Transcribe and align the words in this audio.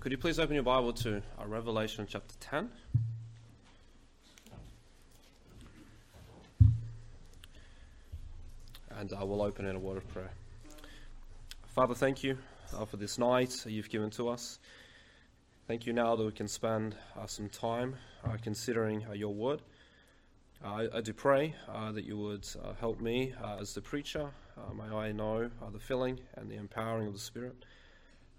could 0.00 0.12
you 0.12 0.16
please 0.16 0.38
open 0.38 0.54
your 0.54 0.62
Bible 0.62 0.94
to 0.94 1.18
uh, 1.38 1.46
Revelation 1.46 2.06
chapter 2.08 2.34
10? 2.40 2.70
And 8.96 9.12
I 9.12 9.22
will 9.24 9.42
open 9.42 9.66
in 9.66 9.76
a 9.76 9.78
word 9.78 9.98
of 9.98 10.08
prayer. 10.08 10.30
Father, 11.74 11.94
thank 11.94 12.24
you 12.24 12.38
uh, 12.74 12.86
for 12.86 12.96
this 12.96 13.18
night 13.18 13.66
you've 13.66 13.90
given 13.90 14.08
to 14.12 14.30
us. 14.30 14.58
Thank 15.68 15.84
you 15.84 15.92
now 15.92 16.16
that 16.16 16.24
we 16.24 16.32
can 16.32 16.48
spend 16.48 16.96
uh, 17.18 17.26
some 17.26 17.50
time 17.50 17.94
uh, 18.24 18.38
considering 18.42 19.04
uh, 19.06 19.12
your 19.12 19.34
word. 19.34 19.60
Uh, 20.64 20.86
I, 20.94 21.00
do 21.02 21.12
pray 21.12 21.54
that 21.92 22.04
you 22.04 22.16
would 22.16 22.46
help 22.80 23.02
me 23.02 23.34
as 23.60 23.74
the 23.74 23.82
preacher. 23.82 24.30
may 24.74 24.96
I 24.96 25.12
know 25.12 25.50
the 25.70 25.78
filling 25.78 26.20
and 26.36 26.50
the 26.50 26.56
empowering 26.56 27.06
of 27.06 27.12
the 27.12 27.18
Spirit. 27.18 27.66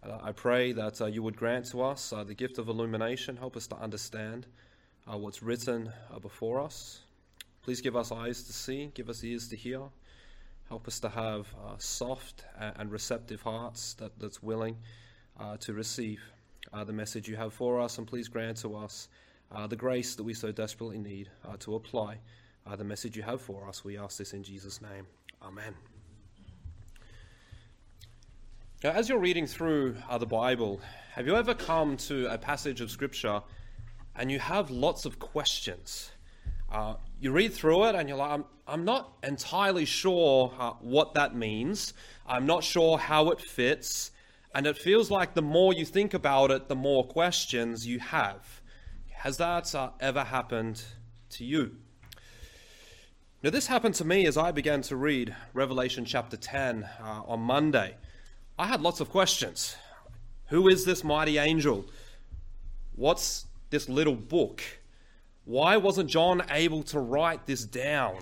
Uh, 0.04 0.18
I 0.24 0.32
pray 0.32 0.72
that 0.72 1.00
uh, 1.00 1.06
you 1.06 1.22
would 1.22 1.38
grant 1.38 1.66
to 1.72 1.84
us 1.84 2.12
uh, 2.12 2.24
the 2.24 2.34
gift 2.34 2.58
of 2.58 2.68
illumination, 2.68 3.38
help 3.38 3.56
us 3.56 3.68
to 3.68 3.76
understand 3.76 4.48
uh, 5.08 5.16
what's 5.16 5.44
written 5.44 5.92
uh, 6.12 6.18
before 6.18 6.60
us. 6.60 7.02
Please 7.64 7.82
give 7.82 7.96
us 7.96 8.12
eyes 8.12 8.42
to 8.44 8.54
see, 8.54 8.92
give 8.96 9.10
us 9.10 9.24
ears 9.24 9.48
to 9.50 9.56
hear. 9.56 9.82
Help 10.70 10.88
us 10.88 11.00
to 11.02 11.10
have 11.10 11.48
uh, 11.64 11.76
soft 11.78 12.46
and 12.58 12.92
receptive 12.92 13.42
hearts 13.42 13.94
that, 13.96 14.18
that's 14.20 14.42
willing 14.42 14.78
to 15.60 15.74
receive 15.74 16.22
the 16.86 16.94
message 16.94 17.28
you 17.28 17.36
have 17.36 17.54
for 17.54 17.82
us. 17.82 17.98
And 17.98 18.08
please 18.08 18.30
grant 18.30 18.58
to 18.58 18.78
us 18.78 19.10
the 19.68 19.76
grace 19.76 20.16
that 20.16 20.24
we 20.24 20.34
so 20.34 20.52
desperately 20.54 20.98
need 20.98 21.30
to 21.60 21.76
apply 21.76 22.20
the 22.78 22.86
message 22.86 23.18
you 23.18 23.24
have 23.24 23.42
for 23.42 23.68
us. 23.68 23.84
We 23.84 23.98
ask 23.98 24.18
this 24.18 24.32
in 24.32 24.44
Jesus' 24.44 24.82
name. 24.82 25.06
Amen. 25.44 25.91
Now, 28.84 28.90
as 28.94 29.08
you're 29.08 29.20
reading 29.20 29.46
through 29.46 29.96
uh, 30.10 30.18
the 30.18 30.26
Bible, 30.26 30.82
have 31.14 31.28
you 31.28 31.36
ever 31.36 31.54
come 31.54 31.98
to 31.98 32.26
a 32.34 32.38
passage 32.40 32.82
of 32.82 32.90
Scripture 32.90 33.44
and 34.16 34.32
you 34.32 34.40
have 34.40 34.72
lots 34.72 35.06
of 35.06 35.20
questions? 35.20 36.10
Uh, 36.72 36.96
you 37.20 37.32
read 37.32 37.54
through 37.54 37.84
it 37.84 37.94
and 37.94 38.10
you're 38.10 38.18
like, 38.18 38.32
I'm, 38.32 38.46
I'm 38.66 38.84
not 38.84 39.14
entirely 39.22 39.86
sure 39.86 40.52
uh, 40.58 40.72
what 40.80 41.14
that 41.14 41.36
means. 41.36 41.94
I'm 42.26 42.48
not 42.48 42.64
sure 42.64 42.98
how 42.98 43.30
it 43.30 43.40
fits. 43.40 44.14
And 44.56 44.66
it 44.66 44.80
feels 44.80 45.12
like 45.12 45.36
the 45.36 45.44
more 45.44 45.74
you 45.74 45.86
think 45.86 46.16
about 46.16 46.50
it, 46.50 46.68
the 46.68 46.76
more 46.76 47.06
questions 47.06 47.86
you 47.86 48.00
have. 48.00 48.64
Has 49.12 49.38
that 49.38 49.76
uh, 49.76 49.92
ever 50.00 50.24
happened 50.24 50.82
to 51.30 51.46
you? 51.46 51.76
Now, 53.44 53.52
this 53.52 53.68
happened 53.68 53.94
to 53.96 54.06
me 54.06 54.26
as 54.26 54.38
I 54.38 54.52
began 54.52 54.82
to 54.84 54.96
read 54.96 55.36
Revelation 55.54 56.04
chapter 56.04 56.36
10 56.36 56.90
uh, 57.00 57.22
on 57.28 57.42
Monday. 57.42 57.98
I 58.62 58.68
had 58.68 58.82
lots 58.82 59.00
of 59.00 59.10
questions. 59.10 59.76
Who 60.50 60.68
is 60.68 60.86
this 60.86 61.04
mighty 61.04 61.40
angel? 61.40 61.84
What's 62.96 63.48
this 63.72 63.90
little 63.90 64.14
book? 64.14 64.62
Why 65.46 65.78
wasn't 65.78 66.12
John 66.12 66.44
able 66.48 66.84
to 66.84 67.00
write 67.00 67.48
this 67.48 67.66
down? 67.66 68.20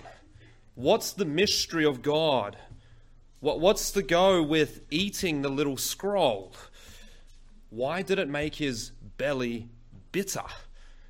What's 0.76 1.12
the 1.12 1.26
mystery 1.26 1.84
of 1.84 2.00
God? 2.00 2.56
What, 3.40 3.60
what's 3.60 3.90
the 3.90 4.02
go 4.02 4.42
with 4.42 4.80
eating 4.90 5.42
the 5.42 5.50
little 5.50 5.76
scroll? 5.76 6.54
Why 7.68 8.00
did 8.00 8.18
it 8.18 8.26
make 8.26 8.54
his 8.54 8.92
belly 9.18 9.68
bitter? 10.10 10.44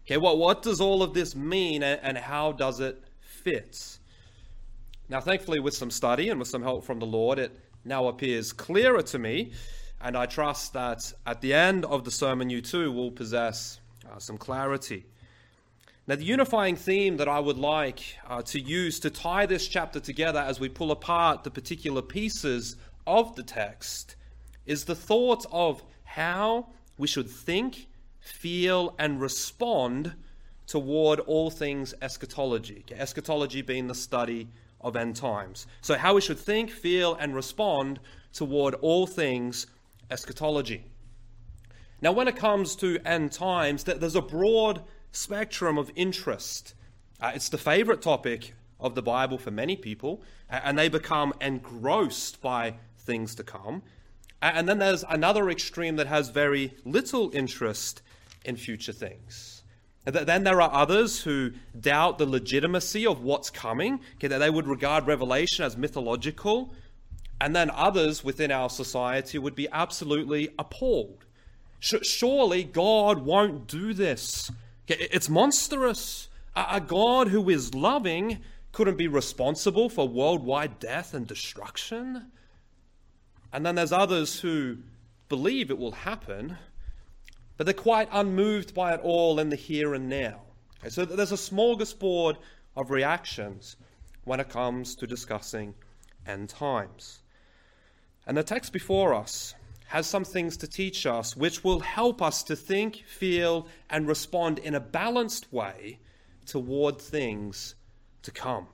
Okay, 0.07 0.17
well, 0.17 0.39
what 0.39 0.63
does 0.63 0.81
all 0.81 1.05
of 1.05 1.15
this 1.15 1.37
mean 1.37 1.85
and, 1.85 2.01
and 2.03 2.19
how 2.19 2.51
does 2.51 2.81
it 2.81 3.01
fit? 3.21 3.99
Now, 5.09 5.21
thankfully, 5.21 5.61
with 5.61 5.75
some 5.75 5.93
study 5.93 6.31
and 6.31 6.41
with 6.41 6.49
some 6.49 6.65
help 6.65 6.85
from 6.85 6.99
the 6.99 7.07
Lord, 7.07 7.39
it 7.39 7.57
now 7.85 8.09
appears 8.09 8.53
clearer 8.53 9.03
to 9.03 9.19
me, 9.19 9.53
and 10.01 10.17
I 10.17 10.27
trust 10.27 10.73
that 10.73 11.13
at 11.27 11.41
the 11.41 11.55
end 11.55 11.85
of 11.85 12.05
the 12.05 12.11
sermon, 12.11 12.51
you 12.51 12.61
too 12.61 12.91
will 12.93 13.11
possess 13.11 13.81
uh, 14.11 14.19
some 14.19 14.39
clarity. 14.39 15.05
Now, 16.07 16.17
the 16.17 16.25
unifying 16.25 16.77
theme 16.77 17.19
that 17.19 17.29
I 17.29 17.39
would 17.39 17.59
like 17.59 18.01
uh, 18.27 18.43
to 18.43 18.61
use 18.61 18.99
to 19.01 19.11
tie 19.11 19.47
this 19.47 19.69
chapter 19.69 20.01
together 20.01 20.41
as 20.41 20.59
we 20.59 20.69
pull 20.69 20.91
apart 20.91 21.45
the 21.45 21.51
particular 21.51 22.03
pieces 22.03 22.77
of 23.07 23.37
the 23.37 23.43
text 23.43 24.17
is 24.67 24.85
the 24.85 24.95
thought 24.95 25.47
of 25.53 25.83
how 26.05 26.69
we 26.99 27.07
should 27.07 27.31
think, 27.31 27.87
feel, 28.19 28.95
and 28.99 29.21
respond 29.21 30.15
toward 30.67 31.21
all 31.21 31.51
things 31.51 31.95
eschatology. 32.03 32.85
Eschatology 32.91 33.63
being 33.63 33.87
the 33.87 33.95
study 33.95 34.49
of 34.81 34.97
end 34.97 35.17
times. 35.17 35.67
So, 35.81 35.95
how 35.95 36.15
we 36.15 36.21
should 36.21 36.39
think, 36.39 36.71
feel, 36.71 37.15
and 37.15 37.35
respond 37.35 38.01
toward 38.33 38.75
all 38.75 39.07
things 39.07 39.67
eschatology. 40.11 40.85
Now, 42.03 42.13
when 42.13 42.29
it 42.29 42.37
comes 42.37 42.77
to 42.77 42.99
end 43.05 43.33
times, 43.33 43.85
there's 43.85 44.17
a 44.17 44.23
broad 44.23 44.83
spectrum 45.13 45.77
of 45.77 45.91
interest. 45.95 46.75
Uh, 47.21 47.33
it's 47.35 47.51
the 47.51 47.59
favorite 47.59 48.01
topic 48.01 48.55
of 48.79 48.95
the 48.95 49.03
Bible 49.03 49.37
for 49.37 49.51
many 49.51 49.77
people, 49.77 50.23
and 50.49 50.79
they 50.79 50.89
become 50.89 51.35
engrossed 51.41 52.41
by 52.41 52.75
things 52.99 53.35
to 53.35 53.45
come. 53.45 53.83
And 54.41 54.67
then 54.67 54.79
there's 54.79 55.05
another 55.09 55.51
extreme 55.51 55.97
that 55.97 56.07
has 56.07 56.31
very 56.31 56.75
little 56.85 57.31
interest 57.35 58.01
in 58.45 58.57
future 58.57 58.93
things. 58.93 59.50
Then 60.11 60.45
there 60.45 60.61
are 60.61 60.73
others 60.73 61.23
who 61.23 61.53
doubt 61.79 62.19
the 62.19 62.27
legitimacy 62.27 63.07
of 63.07 63.23
what's 63.23 63.51
coming, 63.51 64.01
okay, 64.17 64.29
that 64.29 64.39
they 64.39 64.51
would 64.51 64.67
regard 64.67 65.07
Revelation 65.07 65.65
as 65.65 65.77
mythological. 65.77 66.75
And 67.41 67.57
then 67.57 67.71
others 67.71 68.23
within 68.23 68.51
our 68.51 68.69
society 68.69 69.39
would 69.39 69.55
be 69.55 69.69
absolutely 69.73 70.51
appalled. 70.59 71.25
Surely 71.81 72.65
God 72.65 73.25
won't 73.25 73.67
do 73.67 73.95
this. 73.95 74.51
Okay, 74.91 75.09
it's 75.11 75.29
monstrous. 75.29 76.29
A 76.55 76.81
God 76.81 77.29
who 77.29 77.49
is 77.49 77.75
loving 77.75 78.41
couldn't 78.73 78.99
be 78.99 79.09
responsible 79.09 79.89
for 79.89 80.07
worldwide 80.07 80.79
death 80.79 81.15
and 81.15 81.27
destruction. 81.27 82.31
And 83.53 83.65
then 83.65 83.75
there's 83.77 83.93
others 83.93 84.41
who 84.41 84.79
believe 85.29 85.71
it 85.71 85.79
will 85.79 85.93
happen 85.93 86.59
but 87.61 87.67
they're 87.67 87.75
quite 87.75 88.09
unmoved 88.11 88.73
by 88.73 88.95
it 88.95 89.01
all 89.03 89.39
in 89.39 89.51
the 89.51 89.55
here 89.55 89.93
and 89.93 90.09
now. 90.09 90.41
Okay, 90.79 90.89
so 90.89 91.05
there's 91.05 91.31
a 91.31 91.35
smorgasbord 91.35 92.39
of 92.75 92.91
reactions 92.91 93.77
when 94.25 94.41
it 94.41 94.49
comes 94.49 94.95
to 94.95 95.07
discussing 95.07 95.75
end 96.27 96.49
times. 96.49 97.19
And 98.27 98.35
the 98.35 98.43
text 98.43 98.73
before 98.73 99.13
us 99.13 99.55
has 99.89 100.07
some 100.07 100.25
things 100.25 100.57
to 100.57 100.67
teach 100.67 101.05
us 101.05 101.37
which 101.37 101.63
will 101.63 101.81
help 101.81 102.23
us 102.23 102.43
to 102.45 102.57
think, 102.57 103.05
feel, 103.07 103.67
and 103.91 104.09
respond 104.09 104.59
in 104.59 104.75
a 104.75 104.81
balanced 104.81 105.53
way 105.53 105.99
toward 106.47 106.99
things 106.99 107.75
to 108.23 108.31
come. 108.31 108.69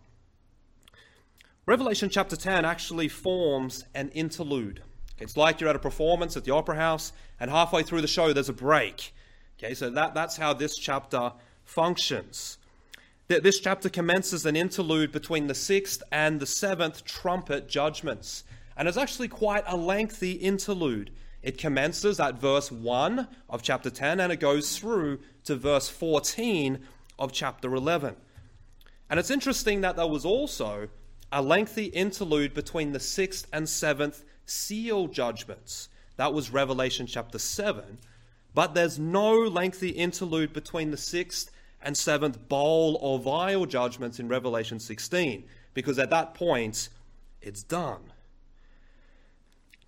Revelation 1.67 2.09
chapter 2.09 2.37
10 2.37 2.65
actually 2.65 3.09
forms 3.09 3.85
an 3.97 4.11
interlude 4.11 4.81
it's 5.19 5.37
like 5.37 5.61
you're 5.61 5.71
at 5.71 5.77
a 5.77 5.81
performance 5.81 6.37
at 6.37 6.45
the 6.45 6.53
opera 6.53 6.77
house, 6.77 7.13
and 7.41 7.51
halfway 7.51 7.83
through 7.83 8.03
the 8.03 8.07
show, 8.09 8.33
there's 8.33 8.49
a 8.49 8.55
break. 8.55 9.15
Okay, 9.59 9.75
so 9.75 9.91
that, 9.91 10.15
that's 10.15 10.37
how 10.37 10.53
this 10.53 10.77
chapter 10.77 11.33
functions. 11.65 12.59
This 13.29 13.59
chapter 13.59 13.89
commences 13.89 14.47
an 14.47 14.55
interlude 14.55 15.11
between 15.11 15.49
the 15.49 15.55
sixth 15.55 16.03
and 16.13 16.39
the 16.39 16.47
seventh 16.47 17.05
trumpet 17.05 17.69
judgments. 17.69 18.45
And 18.77 18.87
it's 18.87 18.97
actually 18.97 19.29
quite 19.29 19.65
a 19.67 19.77
lengthy 19.77 20.33
interlude. 20.33 21.11
It 21.43 21.59
commences 21.59 22.21
at 22.21 22.39
verse 22.41 22.71
1 22.71 23.27
of 23.51 23.63
chapter 23.63 23.91
10 23.91 24.21
and 24.21 24.33
it 24.33 24.39
goes 24.39 24.79
through 24.79 25.21
to 25.45 25.57
verse 25.57 25.89
14 25.89 26.79
of 27.19 27.33
chapter 27.33 27.75
11. 27.75 28.15
And 29.11 29.19
it's 29.19 29.31
interesting 29.31 29.81
that 29.81 29.97
there 29.97 30.07
was 30.07 30.25
also 30.25 30.89
a 31.33 31.43
lengthy 31.43 31.87
interlude 31.87 32.55
between 32.55 32.93
the 32.93 33.01
sixth 33.01 33.47
and 33.53 33.69
seventh 33.69 34.25
seal 34.47 35.09
judgments. 35.09 35.89
That 36.17 36.33
was 36.33 36.51
Revelation 36.51 37.07
chapter 37.07 37.39
7. 37.39 37.99
But 38.55 38.75
there's 38.75 38.99
no 38.99 39.35
lengthy 39.35 39.91
interlude 39.91 40.53
between 40.55 40.91
the 40.91 40.97
sixth 40.97 41.51
and 41.83 41.97
seventh 41.97 42.49
bowl 42.49 42.99
or 43.03 43.19
vial 43.19 43.67
judgments 43.67 44.19
in 44.19 44.29
Revelation 44.29 44.81
16, 44.81 45.45
because 45.75 45.99
at 45.99 46.11
that 46.11 46.33
point, 46.33 46.89
it's 47.43 47.63
done. 47.63 48.13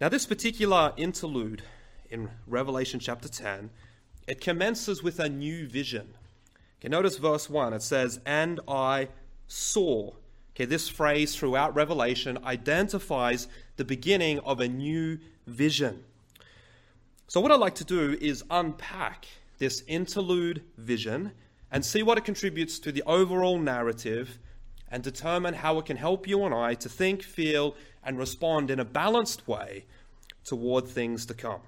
Now, 0.00 0.08
this 0.08 0.26
particular 0.26 0.93
interlude 0.96 1.62
in 2.11 2.31
Revelation 2.46 3.00
chapter 3.00 3.28
10, 3.28 3.70
it 4.26 4.40
commences 4.40 5.02
with 5.02 5.19
a 5.19 5.28
new 5.28 5.66
vision. 5.66 6.14
Okay, 6.78 6.88
notice 6.88 7.16
verse 7.16 7.50
1. 7.50 7.72
It 7.72 7.82
says, 7.82 8.20
And 8.25 8.61
I 8.69 9.08
saw. 9.46 10.12
Okay, 10.58 10.64
this 10.64 10.88
phrase 10.88 11.37
throughout 11.37 11.76
Revelation 11.76 12.37
identifies 12.44 13.46
the 13.76 13.84
beginning 13.84 14.40
of 14.40 14.58
a 14.58 14.66
new 14.66 15.20
vision. 15.46 16.02
So, 17.28 17.40
what 17.40 17.52
I'd 17.52 17.60
like 17.60 17.76
to 17.76 17.84
do 17.84 18.19
is 18.20 18.43
unpack 18.50 19.28
this 19.58 19.84
interlude 19.87 20.64
vision 20.76 21.31
and 21.70 21.84
see 21.84 22.02
what 22.02 22.19
it 22.19 22.25
contributes 22.25 22.81
to 22.81 22.90
the 22.90 23.05
overall 23.05 23.56
narrative 23.60 24.40
and 24.90 25.00
determine 25.00 25.55
how 25.55 25.78
it 25.78 25.87
can 25.87 25.96
help 25.96 26.26
you 26.26 26.43
and 26.43 26.52
I 26.52 26.75
to 26.75 26.88
think, 26.88 27.22
feel, 27.22 27.76
and 28.02 28.19
respond 28.19 28.69
in 28.69 28.81
a 28.81 28.84
balanced 28.84 29.46
way 29.46 29.84
toward 30.43 30.88
things 30.88 31.25
to 31.26 31.34
come. 31.34 31.61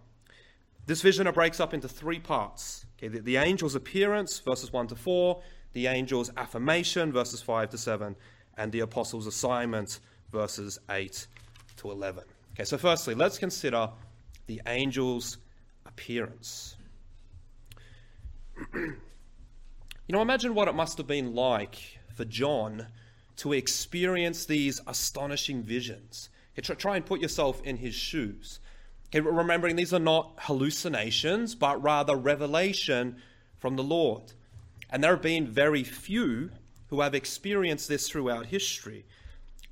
This 0.87 1.01
vision 1.01 1.31
breaks 1.31 1.61
up 1.61 1.73
into 1.73 1.87
three 1.87 2.19
parts. 2.19 2.87
Okay, 2.99 3.07
the, 3.07 3.21
the 3.21 3.37
angel's 3.37 3.77
appearance, 3.77 4.41
verses 4.41 4.73
1 4.73 4.89
to 4.89 4.97
4, 4.97 5.41
the 5.75 5.87
angel's 5.87 6.33
affirmation, 6.37 7.13
verses 7.13 7.41
5 7.41 7.71
to 7.71 7.79
7, 7.79 8.17
and 8.57 8.71
the 8.73 8.81
apostle's 8.81 9.27
assignment, 9.27 10.01
verses 10.33 10.79
8 10.89 11.27
to 11.77 11.91
11. 11.91 12.25
Okay, 12.55 12.65
so 12.65 12.77
firstly, 12.77 13.15
let's 13.15 13.39
consider 13.39 13.91
the 14.47 14.61
angel's 14.67 15.39
appearance. 15.87 16.77
you 18.75 18.97
know, 20.09 20.23
imagine 20.23 20.55
what 20.55 20.69
it 20.69 20.75
must 20.75 20.99
have 20.99 21.07
been 21.07 21.35
like 21.35 21.99
for 22.15 22.25
John 22.25 22.87
to 23.37 23.53
experience 23.53 24.45
these 24.45 24.81
astonishing 24.87 25.63
visions. 25.63 26.29
Okay, 26.59 26.75
try 26.75 26.97
and 26.97 27.07
put 27.07 27.21
yourself 27.21 27.63
in 27.63 27.77
his 27.77 27.95
shoes. 27.95 28.61
Okay, 29.09 29.21
remembering 29.21 29.77
these 29.77 29.95
are 29.95 29.99
not 29.99 30.35
hallucinations, 30.39 31.55
but 31.55 31.83
rather 31.83 32.17
revelation 32.17 33.17
from 33.59 33.77
the 33.77 33.83
Lord. 33.83 34.33
And 34.91 35.03
there 35.03 35.13
have 35.13 35.23
been 35.23 35.47
very 35.47 35.85
few 35.85 36.51
who 36.91 37.01
have 37.01 37.15
experienced 37.15 37.89
this 37.89 38.09
throughout 38.09 38.47
history. 38.47 39.07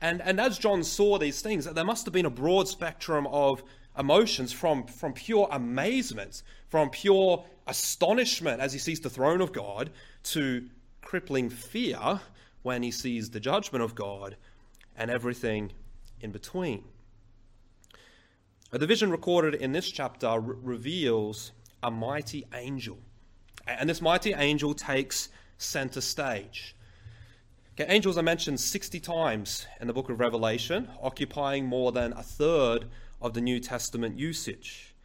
And, 0.00 0.23
and 0.23 0.41
as 0.41 0.59
John 0.59 0.85
saw 0.85 1.19
these 1.19 1.43
things, 1.43 1.65
there 1.67 1.85
must 1.85 2.06
have 2.06 2.15
been 2.15 2.26
a 2.26 2.31
broad 2.31 2.69
spectrum 2.69 3.26
of 3.26 3.62
emotions 3.99 4.53
from, 4.53 4.87
from 4.87 5.12
pure 5.12 5.49
amazement, 5.50 6.43
from 6.69 6.88
pure 6.88 7.44
astonishment 7.67 8.61
as 8.61 8.73
he 8.73 8.79
sees 8.79 9.00
the 9.00 9.11
throne 9.11 9.41
of 9.41 9.53
God, 9.53 9.91
to 10.23 10.69
crippling 11.03 11.50
fear 11.50 12.20
when 12.62 12.82
he 12.82 12.91
sees 12.91 13.31
the 13.31 13.41
judgment 13.41 13.82
of 13.82 13.94
God, 13.94 14.37
and 14.97 15.11
everything 15.11 15.73
in 16.21 16.31
between. 16.31 16.85
The 18.71 18.87
vision 18.87 19.11
recorded 19.11 19.55
in 19.55 19.73
this 19.73 19.91
chapter 19.91 20.38
re- 20.38 20.56
reveals 20.62 21.53
a 21.82 21.91
mighty 21.91 22.47
angel. 22.55 22.99
And 23.67 23.88
this 23.88 24.00
mighty 24.00 24.32
angel 24.32 24.75
takes 24.75 25.31
center 25.56 26.00
stage. 26.00 26.75
Okay, 27.80 27.94
angels 27.94 28.19
are 28.19 28.25
mentioned 28.25 28.58
60 28.58 28.98
times 28.98 29.69
in 29.80 29.86
the 29.86 29.92
book 29.92 30.08
of 30.08 30.19
Revelation, 30.19 30.88
occupying 31.00 31.64
more 31.64 31.92
than 31.92 32.12
a 32.12 32.25
third 32.25 32.86
of 33.22 33.34
the 33.34 33.40
New 33.40 33.60
Testament 33.60 34.19
usage. 34.19 34.96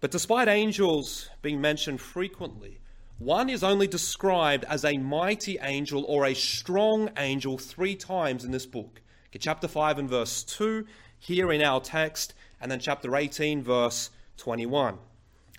But 0.00 0.10
despite 0.10 0.46
angels 0.46 1.30
being 1.40 1.62
mentioned 1.62 2.02
frequently, 2.02 2.78
one 3.18 3.48
is 3.48 3.64
only 3.64 3.86
described 3.86 4.66
as 4.68 4.84
a 4.84 4.98
mighty 4.98 5.56
angel 5.62 6.04
or 6.04 6.26
a 6.26 6.34
strong 6.34 7.08
angel 7.16 7.56
three 7.56 7.96
times 7.96 8.44
in 8.44 8.50
this 8.50 8.66
book. 8.66 9.00
Okay, 9.30 9.38
chapter 9.38 9.66
5 9.66 10.00
and 10.00 10.10
verse 10.10 10.44
2, 10.44 10.84
here 11.18 11.50
in 11.52 11.62
our 11.62 11.80
text, 11.80 12.34
and 12.60 12.70
then 12.70 12.80
chapter 12.80 13.16
18, 13.16 13.62
verse 13.62 14.10
21. 14.36 14.98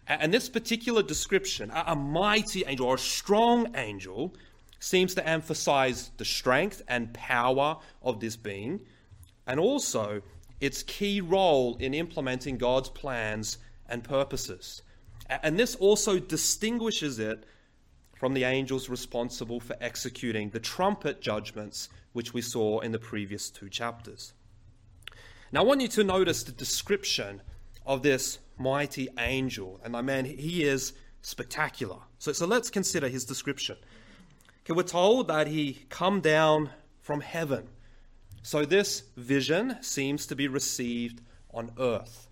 And 0.05 0.31
this 0.31 0.47
particular 0.47 1.01
description, 1.01 1.71
a 1.73 1.95
mighty 1.95 2.63
angel 2.67 2.85
or 2.85 2.95
a 2.95 2.99
strong 2.99 3.75
angel, 3.75 4.35
seems 4.79 5.15
to 5.15 5.27
emphasize 5.27 6.11
the 6.17 6.25
strength 6.25 6.81
and 6.87 7.13
power 7.13 7.77
of 8.01 8.19
this 8.19 8.35
being, 8.35 8.81
and 9.47 9.59
also 9.59 10.21
its 10.59 10.83
key 10.83 11.21
role 11.21 11.75
in 11.77 11.93
implementing 11.93 12.57
God's 12.57 12.89
plans 12.89 13.57
and 13.87 14.03
purposes. 14.03 14.81
And 15.29 15.59
this 15.59 15.75
also 15.75 16.19
distinguishes 16.19 17.19
it 17.19 17.45
from 18.17 18.33
the 18.33 18.43
angels 18.43 18.89
responsible 18.89 19.59
for 19.59 19.75
executing 19.81 20.49
the 20.49 20.59
trumpet 20.59 21.21
judgments 21.21 21.89
which 22.13 22.33
we 22.33 22.41
saw 22.41 22.79
in 22.79 22.91
the 22.91 22.99
previous 22.99 23.49
two 23.49 23.69
chapters. 23.69 24.33
Now, 25.51 25.61
I 25.61 25.63
want 25.63 25.81
you 25.81 25.87
to 25.89 26.03
notice 26.03 26.43
the 26.43 26.51
description 26.51 27.41
of 27.85 28.03
this 28.03 28.39
mighty 28.57 29.09
angel. 29.19 29.79
And 29.83 29.95
I 29.95 30.01
mean, 30.01 30.25
he 30.25 30.63
is 30.63 30.93
spectacular. 31.21 31.97
So, 32.19 32.31
so 32.33 32.45
let's 32.45 32.69
consider 32.69 33.09
his 33.09 33.25
description. 33.25 33.77
Okay, 34.65 34.75
we're 34.75 34.81
told 34.83 35.27
that 35.27 35.45
he 35.45 35.85
come 35.89 36.21
down 36.21 36.71
from 36.99 37.21
heaven. 37.21 37.67
So 38.41 38.65
this 38.65 39.03
vision 39.15 39.77
seems 39.81 40.25
to 40.25 40.35
be 40.35 40.47
received 40.47 41.21
on 41.53 41.69
earth. 41.79 42.27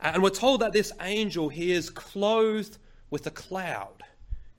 And 0.00 0.20
we're 0.20 0.30
told 0.30 0.60
that 0.60 0.72
this 0.72 0.92
angel 1.00 1.48
he 1.48 1.70
is 1.70 1.88
clothed 1.88 2.78
with 3.10 3.28
a 3.28 3.30
cloud. 3.30 4.02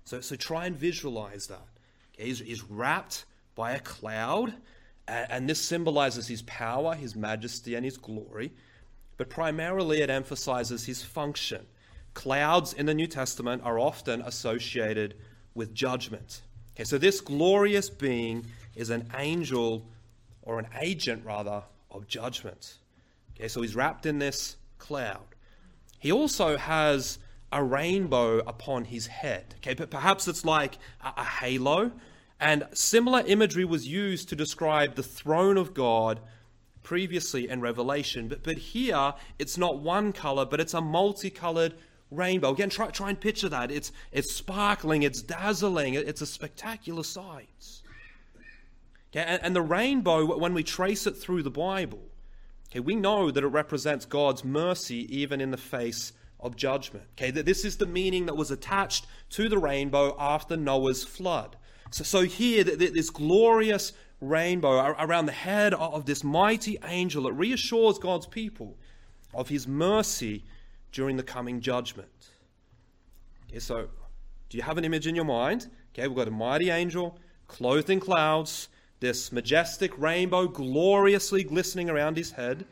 So, 0.05 0.21
so 0.21 0.37
try 0.37 0.65
and 0.65 0.77
visualize 0.77 1.47
that. 1.47 1.67
Okay, 2.15 2.27
he's, 2.27 2.39
he's 2.39 2.63
wrapped 2.63 3.25
by 3.53 3.71
a 3.71 3.79
cloud, 3.81 4.53
and, 5.05 5.27
and 5.29 5.49
this 5.49 5.59
symbolizes 5.59 6.25
his 6.25 6.41
power, 6.43 6.95
his 6.95 7.17
majesty, 7.17 7.75
and 7.75 7.83
his 7.83 7.97
glory. 7.97 8.53
But 9.17 9.29
primarily 9.29 10.01
it 10.01 10.09
emphasizes 10.09 10.85
his 10.85 11.03
function. 11.03 11.65
Clouds 12.13 12.71
in 12.71 12.85
the 12.85 12.93
New 12.93 13.07
Testament 13.07 13.61
are 13.65 13.77
often 13.77 14.21
associated 14.21 15.15
with 15.53 15.73
judgment. 15.73 16.43
Okay, 16.79 16.85
so 16.85 16.97
this 16.97 17.19
glorious 17.19 17.89
being 17.89 18.45
is 18.73 18.89
an 18.89 19.09
angel, 19.17 19.85
or 20.43 20.59
an 20.59 20.67
agent 20.79 21.25
rather, 21.25 21.61
of 21.91 22.07
judgment. 22.07 22.75
Okay, 23.35 23.49
so 23.49 23.61
he's 23.61 23.75
wrapped 23.75 24.05
in 24.05 24.19
this 24.19 24.55
cloud. 24.77 25.25
He 25.99 26.09
also 26.09 26.55
has 26.55 27.19
a 27.51 27.61
rainbow 27.61 28.37
upon 28.47 28.85
his 28.85 29.07
head. 29.07 29.55
Okay, 29.57 29.73
but 29.73 29.89
perhaps 29.89 30.29
it's 30.29 30.45
like 30.45 30.77
a, 31.03 31.11
a 31.17 31.25
halo. 31.25 31.91
And 32.39 32.65
similar 32.73 33.23
imagery 33.27 33.65
was 33.65 33.85
used 33.85 34.29
to 34.29 34.37
describe 34.37 34.95
the 34.95 35.03
throne 35.03 35.57
of 35.57 35.73
God 35.73 36.21
previously 36.81 37.49
in 37.49 37.59
Revelation. 37.59 38.29
But, 38.29 38.41
but 38.41 38.57
here, 38.57 39.15
it's 39.37 39.57
not 39.57 39.79
one 39.79 40.13
color, 40.13 40.45
but 40.45 40.61
it's 40.61 40.73
a 40.73 40.79
multicolored 40.79 41.73
rainbow. 42.11 42.51
Again, 42.51 42.69
try, 42.69 42.87
try 42.87 43.09
and 43.09 43.19
picture 43.19 43.49
that. 43.49 43.71
It's, 43.71 43.91
it's 44.11 44.33
sparkling, 44.33 45.03
it's 45.03 45.21
dazzling, 45.21 45.93
it's 45.93 46.21
a 46.21 46.25
spectacular 46.25 47.03
sight. 47.03 47.47
Okay, 49.11 49.25
and, 49.25 49.41
and 49.43 49.55
the 49.55 49.61
rainbow, 49.61 50.37
when 50.37 50.53
we 50.53 50.63
trace 50.63 51.07
it 51.07 51.17
through 51.17 51.43
the 51.43 51.49
Bible, 51.49 52.01
okay, 52.69 52.79
we 52.79 52.95
know 52.95 53.31
that 53.31 53.43
it 53.43 53.47
represents 53.47 54.05
God's 54.05 54.43
mercy 54.43 55.07
even 55.15 55.41
in 55.41 55.51
the 55.51 55.57
face 55.57 56.13
of 56.39 56.55
judgment. 56.55 57.05
Okay, 57.17 57.31
that 57.31 57.45
this 57.45 57.65
is 57.65 57.77
the 57.77 57.85
meaning 57.85 58.25
that 58.27 58.37
was 58.37 58.51
attached 58.51 59.05
to 59.31 59.49
the 59.49 59.57
rainbow 59.57 60.15
after 60.19 60.55
Noah's 60.55 61.03
flood. 61.03 61.55
So, 61.91 62.03
so 62.03 62.21
here, 62.21 62.63
this 62.63 63.09
glorious 63.09 63.93
rainbow 64.21 64.95
around 64.99 65.25
the 65.25 65.31
head 65.31 65.73
of 65.73 66.05
this 66.05 66.23
mighty 66.23 66.77
angel, 66.83 67.27
it 67.27 67.33
reassures 67.33 67.97
God's 67.97 68.27
people 68.27 68.77
of 69.33 69.49
his 69.49 69.67
mercy 69.67 70.43
during 70.91 71.17
the 71.17 71.23
coming 71.23 71.61
judgment. 71.61 72.29
Okay, 73.49 73.59
so 73.59 73.87
do 74.49 74.57
you 74.57 74.63
have 74.63 74.77
an 74.77 74.85
image 74.85 75.07
in 75.07 75.15
your 75.15 75.25
mind? 75.25 75.69
Okay, 75.93 76.07
we've 76.07 76.17
got 76.17 76.27
a 76.27 76.31
mighty 76.31 76.69
angel 76.69 77.17
clothed 77.47 77.89
in 77.89 77.99
clouds, 77.99 78.69
this 78.99 79.31
majestic 79.31 79.97
rainbow 79.97 80.47
gloriously 80.47 81.43
glistening 81.43 81.89
around 81.89 82.15
his 82.15 82.31
head. 82.31 82.65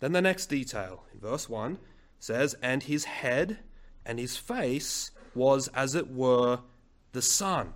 Then 0.00 0.12
the 0.12 0.20
next 0.20 0.46
detail 0.46 1.04
in 1.12 1.20
verse 1.20 1.48
1 1.48 1.78
says, 2.18 2.54
And 2.62 2.82
his 2.82 3.04
head 3.04 3.58
and 4.04 4.18
his 4.18 4.36
face 4.36 5.10
was 5.34 5.68
as 5.68 5.94
it 5.94 6.10
were 6.10 6.60
the 7.12 7.22
sun. 7.22 7.72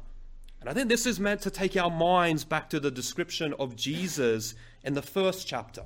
And 0.61 0.69
I 0.69 0.75
think 0.75 0.89
this 0.89 1.07
is 1.07 1.21
meant 1.21 1.43
to 1.43 1.51
take 1.51 1.77
our 1.77 1.91
minds 1.91 2.45
back 2.45 2.69
to 2.71 2.81
the 2.81 2.91
description 2.91 3.55
of 3.59 3.77
Jesus 3.77 4.55
in 4.83 4.95
the 4.95 5.03
first 5.03 5.47
chapter. 5.47 5.85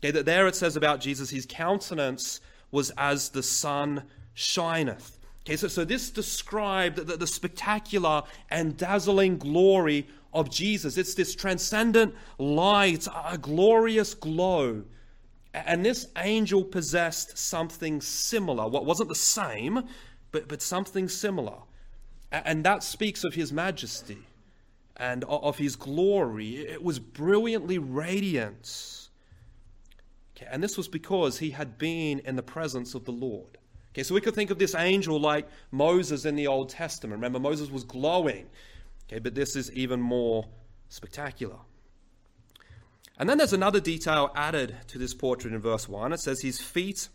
Okay, 0.00 0.10
that 0.10 0.26
there 0.26 0.46
it 0.46 0.56
says 0.56 0.76
about 0.76 1.00
Jesus, 1.00 1.30
his 1.30 1.46
countenance 1.46 2.40
was 2.74 2.90
as 2.98 3.28
the 3.30 3.42
sun 3.42 4.02
shineth. 4.34 5.18
Okay, 5.46 5.56
so, 5.56 5.68
so 5.68 5.84
this 5.84 6.10
described 6.10 6.96
the, 6.96 7.16
the 7.16 7.26
spectacular 7.26 8.22
and 8.50 8.76
dazzling 8.76 9.38
glory 9.38 10.08
of 10.32 10.50
Jesus. 10.50 10.98
It's 10.98 11.14
this 11.14 11.34
transcendent 11.34 12.14
light, 12.38 13.06
a 13.06 13.38
glorious 13.38 14.12
glow. 14.12 14.82
And 15.54 15.84
this 15.84 16.08
angel 16.16 16.64
possessed 16.64 17.38
something 17.38 18.00
similar. 18.00 18.66
What 18.66 18.84
wasn't 18.84 19.08
the 19.08 19.14
same, 19.14 19.84
but, 20.32 20.48
but 20.48 20.60
something 20.60 21.08
similar. 21.08 21.58
And 22.32 22.64
that 22.64 22.82
speaks 22.82 23.22
of 23.22 23.34
his 23.34 23.52
majesty 23.52 24.18
and 24.96 25.22
of 25.24 25.58
his 25.58 25.76
glory. 25.76 26.56
It 26.56 26.82
was 26.82 26.98
brilliantly 26.98 27.78
radiant. 27.78 29.03
Okay, 30.36 30.48
and 30.50 30.62
this 30.62 30.76
was 30.76 30.88
because 30.88 31.38
he 31.38 31.50
had 31.50 31.78
been 31.78 32.18
in 32.20 32.36
the 32.36 32.42
presence 32.42 32.94
of 32.94 33.04
the 33.04 33.12
Lord. 33.12 33.58
Okay, 33.92 34.02
so 34.02 34.14
we 34.14 34.20
could 34.20 34.34
think 34.34 34.50
of 34.50 34.58
this 34.58 34.74
angel 34.74 35.20
like 35.20 35.46
Moses 35.70 36.24
in 36.24 36.34
the 36.34 36.48
Old 36.48 36.68
Testament. 36.68 37.18
Remember, 37.18 37.38
Moses 37.38 37.70
was 37.70 37.84
glowing. 37.84 38.46
Okay, 39.06 39.20
but 39.20 39.34
this 39.34 39.54
is 39.54 39.70
even 39.72 40.00
more 40.00 40.48
spectacular. 40.88 41.58
And 43.18 43.28
then 43.30 43.38
there's 43.38 43.52
another 43.52 43.78
detail 43.78 44.32
added 44.34 44.76
to 44.88 44.98
this 44.98 45.14
portrait 45.14 45.54
in 45.54 45.60
verse 45.60 45.88
1. 45.88 46.12
It 46.12 46.20
says 46.20 46.42
his 46.42 46.60
feet 46.60 47.08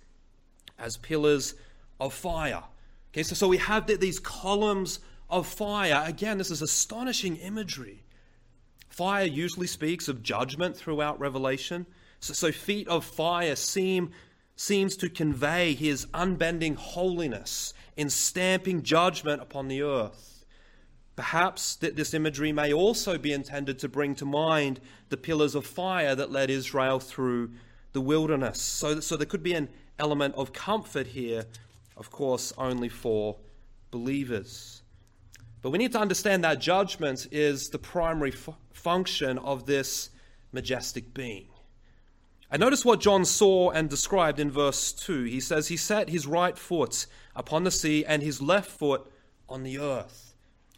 as 0.77 0.95
pillars 0.95 1.55
of 1.99 2.13
fire. 2.13 2.63
Okay, 3.11 3.23
so, 3.23 3.35
so 3.35 3.49
we 3.49 3.57
have 3.57 3.87
these 3.99 4.19
columns 4.19 4.99
of 5.29 5.45
fire. 5.45 6.03
Again, 6.05 6.37
this 6.37 6.51
is 6.51 6.61
astonishing 6.61 7.35
imagery. 7.37 8.03
Fire 8.87 9.25
usually 9.25 9.67
speaks 9.67 10.07
of 10.07 10.23
judgment 10.23 10.77
throughout 10.77 11.19
Revelation. 11.19 11.85
So, 12.19 12.33
so 12.33 12.51
feet 12.51 12.87
of 12.87 13.05
fire 13.05 13.55
seem 13.55 14.11
seems 14.55 14.97
to 14.97 15.09
convey 15.09 15.73
his 15.73 16.05
unbending 16.13 16.75
holiness 16.75 17.73
in 17.95 18.09
stamping 18.09 18.83
judgment 18.83 19.41
upon 19.41 19.69
the 19.69 19.81
earth. 19.81 20.45
Perhaps 21.15 21.77
that 21.77 21.95
this 21.95 22.13
imagery 22.13 22.51
may 22.51 22.73
also 22.73 23.17
be 23.17 23.31
intended 23.31 23.79
to 23.79 23.87
bring 23.87 24.15
to 24.15 24.25
mind 24.25 24.81
the 25.07 25.17
pillars 25.17 25.55
of 25.55 25.65
fire 25.65 26.13
that 26.13 26.31
led 26.31 26.49
Israel 26.49 26.99
through 26.99 27.51
the 27.93 28.01
wilderness. 28.01 28.59
So, 28.61 28.99
so 28.99 29.17
there 29.17 29.25
could 29.25 29.43
be 29.43 29.53
an 29.53 29.69
element 29.97 30.35
of 30.35 30.53
comfort 30.53 31.07
here, 31.07 31.45
of 31.97 32.11
course, 32.11 32.53
only 32.57 32.89
for 32.89 33.37
believers. 33.91 34.81
But 35.61 35.71
we 35.71 35.77
need 35.77 35.91
to 35.91 35.99
understand 35.99 36.43
that 36.45 36.59
judgment 36.59 37.27
is 37.31 37.69
the 37.69 37.79
primary 37.79 38.33
function 38.71 39.37
of 39.39 39.65
this 39.65 40.09
majestic 40.53 41.13
being. 41.13 41.48
And 42.51 42.59
notice 42.59 42.83
what 42.83 42.99
John 42.99 43.25
saw 43.25 43.69
and 43.69 43.89
described 43.89 44.39
in 44.39 44.49
verse 44.49 44.91
2. 44.91 45.23
He 45.23 45.39
says, 45.39 45.67
He 45.67 45.77
set 45.77 46.09
his 46.09 46.25
right 46.25 46.57
foot 46.57 47.05
upon 47.35 47.63
the 47.63 47.71
sea 47.71 48.03
and 48.03 48.23
his 48.23 48.41
left 48.41 48.71
foot 48.71 49.05
on 49.47 49.63
the 49.63 49.77
earth. 49.77 50.33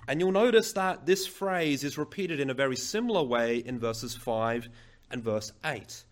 And 0.07 0.19
you'll 0.19 0.31
notice 0.31 0.73
that 0.73 1.05
this 1.05 1.25
phrase 1.25 1.83
is 1.83 1.97
repeated 1.97 2.39
in 2.39 2.49
a 2.49 2.53
very 2.53 2.75
similar 2.75 3.23
way 3.23 3.57
in 3.57 3.79
verses 3.79 4.15
5 4.15 4.67
and 5.11 5.23
verse 5.23 5.53
8. 5.63 6.03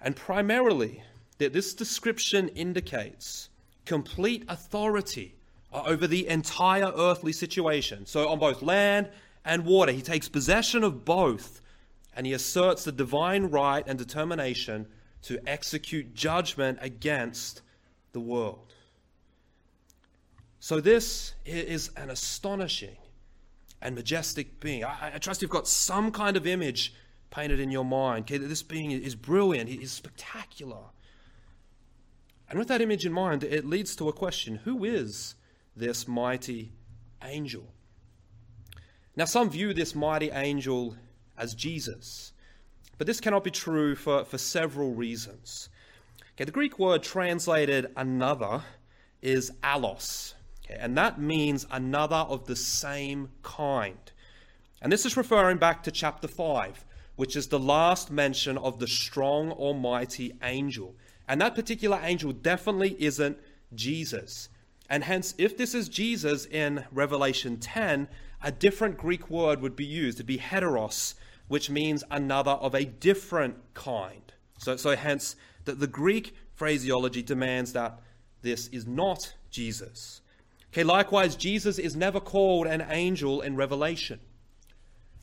And 0.00 0.16
primarily, 0.16 1.02
that 1.38 1.52
this 1.52 1.74
description 1.74 2.48
indicates 2.48 3.48
complete 3.84 4.44
authority 4.48 5.36
over 5.72 6.06
the 6.06 6.26
entire 6.28 6.92
earthly 6.96 7.32
situation. 7.32 8.06
So, 8.06 8.28
on 8.28 8.38
both 8.38 8.62
land 8.62 9.10
and 9.44 9.64
water, 9.64 9.92
he 9.92 10.02
takes 10.02 10.28
possession 10.28 10.84
of 10.84 11.04
both 11.04 11.61
and 12.14 12.26
he 12.26 12.32
asserts 12.32 12.84
the 12.84 12.92
divine 12.92 13.44
right 13.44 13.84
and 13.86 13.98
determination 13.98 14.86
to 15.22 15.38
execute 15.46 16.14
judgment 16.14 16.78
against 16.80 17.62
the 18.12 18.20
world. 18.20 18.74
So, 20.60 20.80
this 20.80 21.34
is 21.44 21.90
an 21.96 22.10
astonishing 22.10 22.96
and 23.80 23.94
majestic 23.94 24.60
being. 24.60 24.84
I, 24.84 25.12
I, 25.14 25.18
trust 25.18 25.42
you've 25.42 25.50
got 25.50 25.66
some 25.66 26.12
kind 26.12 26.36
of 26.36 26.46
image 26.46 26.94
painted 27.30 27.58
in 27.58 27.70
your 27.70 27.84
mind. 27.84 28.24
Okay, 28.24 28.38
this 28.38 28.62
being 28.62 28.92
is 28.92 29.14
brilliant, 29.14 29.68
he 29.68 29.76
is 29.76 29.90
spectacular. 29.90 30.84
And 32.48 32.58
with 32.58 32.68
that 32.68 32.80
image 32.80 33.06
in 33.06 33.12
mind, 33.12 33.42
it 33.42 33.64
leads 33.64 33.96
to 33.96 34.08
a 34.08 34.12
question 34.12 34.56
Who 34.64 34.84
is 34.84 35.34
this 35.74 36.06
mighty 36.06 36.72
angel? 37.24 37.72
Now, 39.16 39.24
some 39.24 39.50
view 39.50 39.74
this 39.74 39.94
mighty 39.94 40.30
angel 40.30 40.96
as 41.36 41.54
Jesus. 41.54 42.32
But 42.98 43.06
this 43.06 43.20
cannot 43.20 43.44
be 43.44 43.50
true 43.50 43.94
for, 43.94 44.24
for 44.24 44.38
several 44.38 44.92
reasons. 44.92 45.68
Okay, 46.34 46.44
the 46.44 46.52
Greek 46.52 46.78
word 46.78 47.02
translated 47.02 47.90
another 47.96 48.62
is 49.20 49.52
allos, 49.62 50.34
okay, 50.64 50.78
and 50.80 50.96
that 50.96 51.20
means 51.20 51.66
another 51.70 52.16
of 52.16 52.46
the 52.46 52.56
same 52.56 53.28
kind. 53.42 54.12
And 54.80 54.92
this 54.92 55.06
is 55.06 55.16
referring 55.16 55.58
back 55.58 55.82
to 55.84 55.90
chapter 55.90 56.26
5, 56.26 56.84
which 57.16 57.36
is 57.36 57.46
the 57.46 57.58
last 57.58 58.10
mention 58.10 58.58
of 58.58 58.78
the 58.78 58.88
strong, 58.88 59.52
almighty 59.52 60.34
angel. 60.42 60.96
And 61.28 61.40
that 61.40 61.54
particular 61.54 62.00
angel 62.02 62.32
definitely 62.32 62.96
isn't 62.98 63.38
Jesus. 63.74 64.48
And 64.90 65.04
hence, 65.04 65.34
if 65.38 65.56
this 65.56 65.74
is 65.74 65.88
Jesus 65.88 66.46
in 66.46 66.84
Revelation 66.90 67.58
10, 67.58 68.08
a 68.42 68.50
different 68.50 68.98
Greek 68.98 69.30
word 69.30 69.60
would 69.60 69.76
be 69.76 69.84
used. 69.84 70.16
It'd 70.16 70.26
be 70.26 70.38
heteros, 70.38 71.14
which 71.52 71.68
means 71.68 72.02
another 72.10 72.52
of 72.52 72.74
a 72.74 72.86
different 72.86 73.54
kind. 73.74 74.32
So, 74.56 74.74
so 74.78 74.96
hence, 74.96 75.36
that 75.66 75.80
the 75.80 75.86
Greek 75.86 76.34
phraseology 76.54 77.22
demands 77.22 77.74
that 77.74 78.00
this 78.40 78.68
is 78.68 78.86
not 78.86 79.34
Jesus. 79.50 80.22
Okay, 80.72 80.82
likewise, 80.82 81.36
Jesus 81.36 81.78
is 81.78 81.94
never 81.94 82.20
called 82.20 82.66
an 82.66 82.86
angel 82.88 83.42
in 83.42 83.54
Revelation. 83.54 84.18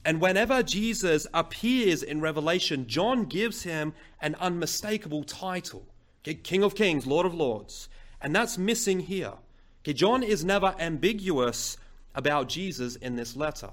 And 0.06 0.22
whenever 0.22 0.62
Jesus 0.62 1.26
appears 1.34 2.04
in 2.04 2.22
Revelation, 2.22 2.86
John 2.86 3.26
gives 3.26 3.64
him 3.64 3.96
an 4.22 4.36
unmistakable 4.36 5.24
title 5.24 5.88
okay, 6.22 6.36
King 6.36 6.62
of 6.62 6.76
Kings, 6.76 7.08
Lord 7.08 7.26
of 7.26 7.34
Lords. 7.34 7.90
And 8.22 8.36
that's 8.36 8.56
missing 8.56 9.00
here. 9.00 9.34
Okay, 9.82 9.94
John 9.94 10.22
is 10.22 10.46
never 10.46 10.76
ambiguous 10.78 11.78
about 12.14 12.50
Jesus 12.50 12.98
in 12.98 13.16
this 13.16 13.36
letter. 13.36 13.72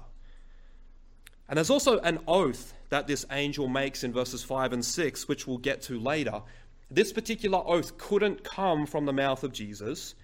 And 1.49 1.57
there's 1.57 1.69
also 1.69 1.99
an 1.99 2.19
oath 2.27 2.73
that 2.89 3.07
this 3.07 3.25
angel 3.31 3.67
makes 3.67 4.03
in 4.03 4.13
verses 4.13 4.43
5 4.43 4.73
and 4.73 4.83
6, 4.83 5.27
which 5.27 5.47
we'll 5.47 5.57
get 5.57 5.81
to 5.83 5.99
later. 5.99 6.41
This 6.89 7.11
particular 7.11 7.61
oath 7.65 7.97
couldn't 7.97 8.43
come 8.43 8.85
from 8.85 9.05
the 9.05 9.13
mouth 9.13 9.43
of 9.43 9.51
Jesus. 9.51 10.15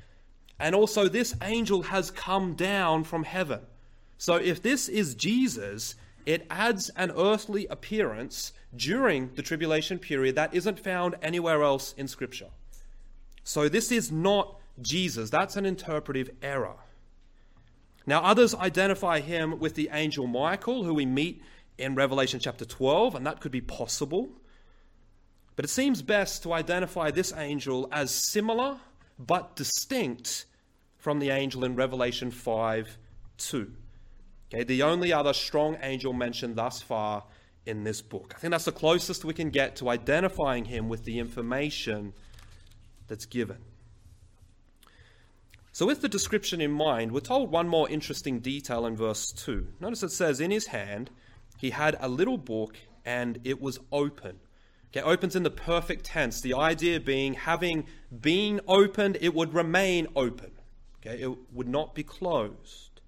And 0.60 0.76
also, 0.76 1.08
this 1.08 1.36
angel 1.42 1.84
has 1.84 2.12
come 2.12 2.54
down 2.54 3.04
from 3.04 3.24
heaven. 3.24 3.62
So, 4.18 4.36
if 4.36 4.62
this 4.62 4.88
is 4.88 5.16
Jesus, 5.16 5.96
it 6.26 6.46
adds 6.50 6.90
an 6.96 7.12
earthly 7.12 7.68
appearance 7.68 8.54
during 8.76 9.32
the 9.36 9.42
tribulation 9.42 10.00
period 10.00 10.36
that 10.36 10.54
isn't 10.54 10.80
found 10.80 11.16
anywhere 11.22 11.64
else 11.64 11.94
in 11.98 12.08
Scripture. 12.08 12.50
So, 13.44 13.68
this 13.68 13.92
is 13.92 14.12
not 14.12 14.58
Jesus. 14.82 15.30
That's 15.30 15.58
an 15.58 15.66
interpretive 15.66 16.30
error. 16.42 16.76
Now, 18.06 18.22
others 18.22 18.54
identify 18.54 19.20
him 19.20 19.60
with 19.60 19.76
the 19.76 19.90
angel 19.92 20.28
Michael, 20.28 20.84
who 20.84 20.94
we 20.94 21.06
meet 21.06 21.42
in 21.78 21.96
Revelation 21.96 22.40
chapter 22.40 22.66
12, 22.66 23.16
and 23.16 23.26
that 23.26 23.40
could 23.40 23.52
be 23.52 23.62
possible. 23.62 24.30
But 25.56 25.66
it 25.66 25.70
seems 25.70 26.02
best 26.02 26.44
to 26.44 26.54
identify 26.54 27.12
this 27.12 27.34
angel 27.36 27.88
as 27.92 28.12
similar 28.12 28.78
but 29.20 29.56
distinct 29.56 30.46
from 30.98 31.20
the 31.20 31.30
angel 31.30 31.64
in 31.64 31.76
Revelation 31.76 32.32
5 32.32 32.98
2. 33.38 33.72
Okay, 34.54 34.64
the 34.64 34.84
only 34.84 35.12
other 35.12 35.34
strong 35.34 35.78
angel 35.82 36.14
mentioned 36.14 36.56
thus 36.56 36.82
far 36.82 37.24
in 37.66 37.84
this 37.84 38.02
book. 38.02 38.34
I 38.36 38.40
think 38.40 38.52
that's 38.52 38.66
the 38.66 38.72
closest 38.72 39.26
we 39.26 39.34
can 39.34 39.50
get 39.50 39.78
to 39.78 39.90
identifying 39.90 40.66
him 40.66 40.90
with 40.90 41.06
the 41.06 41.20
information 41.20 42.14
that's 43.08 43.26
given. 43.26 43.58
So, 45.76 45.88
with 45.88 46.02
the 46.02 46.08
description 46.08 46.62
in 46.62 46.72
mind, 46.72 47.12
we're 47.12 47.22
told 47.22 47.50
one 47.50 47.68
more 47.68 47.90
interesting 47.90 48.40
detail 48.42 48.86
in 48.86 48.96
verse 48.96 49.32
2. 49.32 49.66
Notice 49.80 50.04
it 50.04 50.12
says, 50.12 50.40
In 50.40 50.52
his 50.52 50.68
hand 50.68 51.10
he 51.58 51.72
had 51.72 51.98
a 52.00 52.08
little 52.08 52.38
book 52.38 52.78
and 53.04 53.40
it 53.44 53.60
was 53.60 53.80
open. 53.92 54.40
Okay, 54.92 55.02
opens 55.02 55.36
in 55.36 55.42
the 55.42 55.50
perfect 55.50 56.06
tense. 56.06 56.42
The 56.42 56.54
idea 56.54 57.00
being, 57.00 57.34
having 57.34 57.88
been 58.22 58.62
opened, 58.68 59.18
it 59.20 59.34
would 59.34 59.56
remain 59.56 60.06
open. 60.16 60.52
Okay, 61.02 61.20
it 61.20 61.32
would 61.52 61.68
not 61.68 61.96
be 61.96 62.04
closed. 62.04 63.02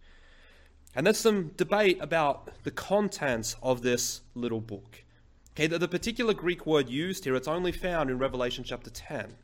And 0.95 1.05
there's 1.05 1.19
some 1.19 1.51
debate 1.57 1.99
about 2.01 2.49
the 2.63 2.71
contents 2.71 3.55
of 3.61 3.83
this 3.83 4.21
little 4.33 4.61
book. 4.61 5.03
Okay, 5.51 5.67
the, 5.67 5.77
the 5.77 5.87
particular 5.87 6.33
Greek 6.33 6.65
word 6.65 6.89
used 6.89 7.25
here, 7.25 7.35
it's 7.35 7.47
only 7.47 7.71
found 7.71 8.09
in 8.09 8.17
Revelation 8.17 8.63
chapter 8.63 8.89
10. 8.89 9.35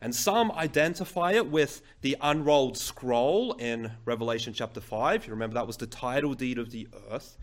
And 0.00 0.14
some 0.14 0.52
identify 0.52 1.32
it 1.32 1.46
with 1.46 1.80
the 2.02 2.16
unrolled 2.20 2.76
scroll 2.76 3.54
in 3.54 3.90
Revelation 4.04 4.52
chapter 4.52 4.80
5. 4.80 5.26
You 5.26 5.32
remember 5.32 5.54
that 5.54 5.66
was 5.66 5.78
the 5.78 5.86
title 5.86 6.34
deed 6.34 6.58
of 6.58 6.70
the 6.70 6.86
earth. 7.10 7.38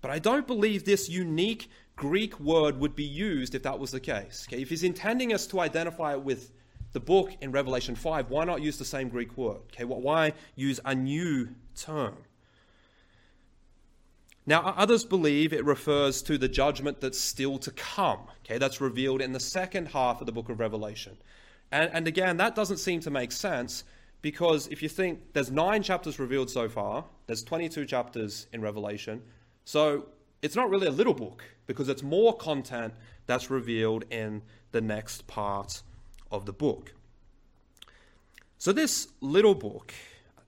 But 0.00 0.10
I 0.10 0.18
don't 0.18 0.46
believe 0.46 0.84
this 0.84 1.08
unique 1.08 1.70
Greek 1.94 2.38
word 2.38 2.78
would 2.80 2.94
be 2.94 3.04
used 3.04 3.54
if 3.54 3.62
that 3.62 3.78
was 3.78 3.90
the 3.90 4.00
case. 4.00 4.46
Okay, 4.48 4.60
if 4.60 4.68
he's 4.68 4.82
intending 4.82 5.32
us 5.32 5.46
to 5.48 5.60
identify 5.60 6.12
it 6.12 6.22
with 6.22 6.52
the 6.92 7.00
book 7.00 7.30
in 7.40 7.52
Revelation 7.52 7.94
5, 7.94 8.30
why 8.30 8.44
not 8.44 8.62
use 8.62 8.78
the 8.78 8.84
same 8.84 9.08
Greek 9.08 9.36
word? 9.36 9.60
Okay, 9.72 9.84
why 9.84 10.32
use 10.54 10.80
a 10.84 10.94
new 10.94 11.48
term? 11.74 12.16
Now, 14.46 14.74
others 14.76 15.04
believe 15.04 15.52
it 15.52 15.64
refers 15.64 16.22
to 16.22 16.38
the 16.38 16.48
judgment 16.48 17.00
that's 17.00 17.18
still 17.18 17.58
to 17.58 17.70
come. 17.72 18.20
Okay, 18.44 18.58
that's 18.58 18.80
revealed 18.80 19.20
in 19.20 19.32
the 19.32 19.40
second 19.40 19.86
half 19.86 20.20
of 20.20 20.26
the 20.26 20.32
book 20.32 20.48
of 20.48 20.60
Revelation. 20.60 21.16
And, 21.72 21.90
and 21.92 22.08
again, 22.08 22.36
that 22.38 22.54
doesn't 22.54 22.78
seem 22.78 23.00
to 23.00 23.10
make 23.10 23.32
sense 23.32 23.84
because 24.22 24.66
if 24.68 24.82
you 24.82 24.88
think 24.88 25.32
there's 25.32 25.50
nine 25.50 25.82
chapters 25.82 26.18
revealed 26.18 26.50
so 26.50 26.68
far, 26.68 27.04
there's 27.26 27.42
22 27.42 27.86
chapters 27.86 28.46
in 28.52 28.60
Revelation. 28.60 29.22
So 29.64 30.06
it's 30.42 30.56
not 30.56 30.70
really 30.70 30.86
a 30.86 30.92
little 30.92 31.14
book 31.14 31.44
because 31.66 31.88
it's 31.88 32.02
more 32.02 32.36
content 32.36 32.94
that's 33.26 33.50
revealed 33.50 34.04
in 34.10 34.42
the 34.72 34.80
next 34.80 35.26
part 35.26 35.82
of 36.30 36.46
the 36.46 36.52
book. 36.52 36.92
So 38.58 38.72
this 38.72 39.08
little 39.20 39.54
book, 39.54 39.92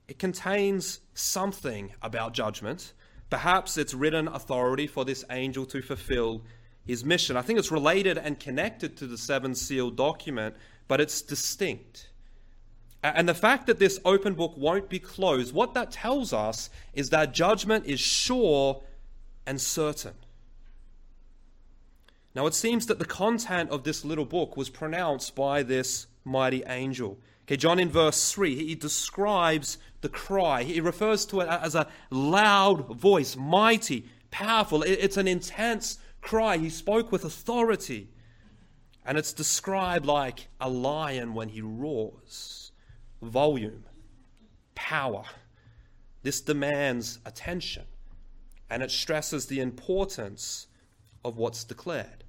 it 0.06 0.18
contains 0.18 1.00
something 1.14 1.92
about 2.00 2.32
judgment. 2.32 2.92
Perhaps 3.30 3.76
it's 3.76 3.92
written 3.92 4.28
authority 4.28 4.86
for 4.86 5.04
this 5.04 5.24
angel 5.30 5.66
to 5.66 5.82
fulfill 5.82 6.42
his 6.88 7.04
mission. 7.04 7.36
I 7.36 7.42
think 7.42 7.60
it's 7.60 7.70
related 7.70 8.18
and 8.18 8.40
connected 8.40 8.96
to 8.96 9.06
the 9.06 9.16
seven 9.16 9.54
seal 9.54 9.90
document 9.90 10.56
but 10.88 11.00
it's 11.00 11.22
distinct. 11.22 12.08
And 13.04 13.28
the 13.28 13.34
fact 13.34 13.68
that 13.68 13.78
this 13.78 14.00
open 14.04 14.34
book 14.34 14.54
won't 14.56 14.88
be 14.88 14.98
closed, 14.98 15.54
what 15.54 15.74
that 15.74 15.92
tells 15.92 16.32
us 16.32 16.68
is 16.94 17.10
that 17.10 17.32
judgment 17.32 17.86
is 17.86 18.00
sure 18.00 18.82
and 19.46 19.60
certain. 19.60 20.14
Now, 22.34 22.46
it 22.46 22.54
seems 22.54 22.86
that 22.86 22.98
the 22.98 23.04
content 23.04 23.70
of 23.70 23.84
this 23.84 24.04
little 24.04 24.24
book 24.24 24.56
was 24.56 24.68
pronounced 24.68 25.36
by 25.36 25.62
this 25.62 26.06
mighty 26.24 26.64
angel. 26.66 27.18
Okay, 27.44 27.56
John 27.56 27.78
in 27.78 27.88
verse 27.88 28.32
3, 28.32 28.54
he 28.56 28.74
describes 28.74 29.78
the 30.00 30.08
cry. 30.08 30.64
He 30.64 30.80
refers 30.80 31.24
to 31.26 31.40
it 31.40 31.48
as 31.48 31.74
a 31.74 31.86
loud 32.10 32.96
voice, 32.96 33.36
mighty, 33.36 34.08
powerful. 34.30 34.82
It's 34.82 35.16
an 35.16 35.28
intense 35.28 35.98
cry. 36.20 36.56
He 36.56 36.70
spoke 36.70 37.10
with 37.12 37.24
authority. 37.24 38.08
And 39.04 39.16
it's 39.16 39.32
described 39.32 40.04
like 40.04 40.48
a 40.60 40.68
lion 40.68 41.34
when 41.34 41.48
he 41.48 41.62
roars. 41.62 42.72
Volume, 43.22 43.84
power. 44.74 45.24
This 46.22 46.40
demands 46.40 47.18
attention. 47.24 47.84
And 48.68 48.82
it 48.82 48.90
stresses 48.90 49.46
the 49.46 49.60
importance 49.60 50.66
of 51.24 51.38
what's 51.38 51.64
declared. 51.64 52.24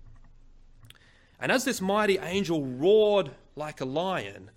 And 1.39 1.51
as 1.51 1.65
this 1.65 1.81
mighty 1.81 2.17
angel 2.17 2.65
roared 2.65 3.31
like 3.55 3.81
a 3.81 3.85
lion, 3.85 4.51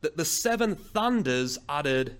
that 0.00 0.16
the 0.16 0.24
seven 0.24 0.74
thunders 0.74 1.58
uttered 1.68 2.16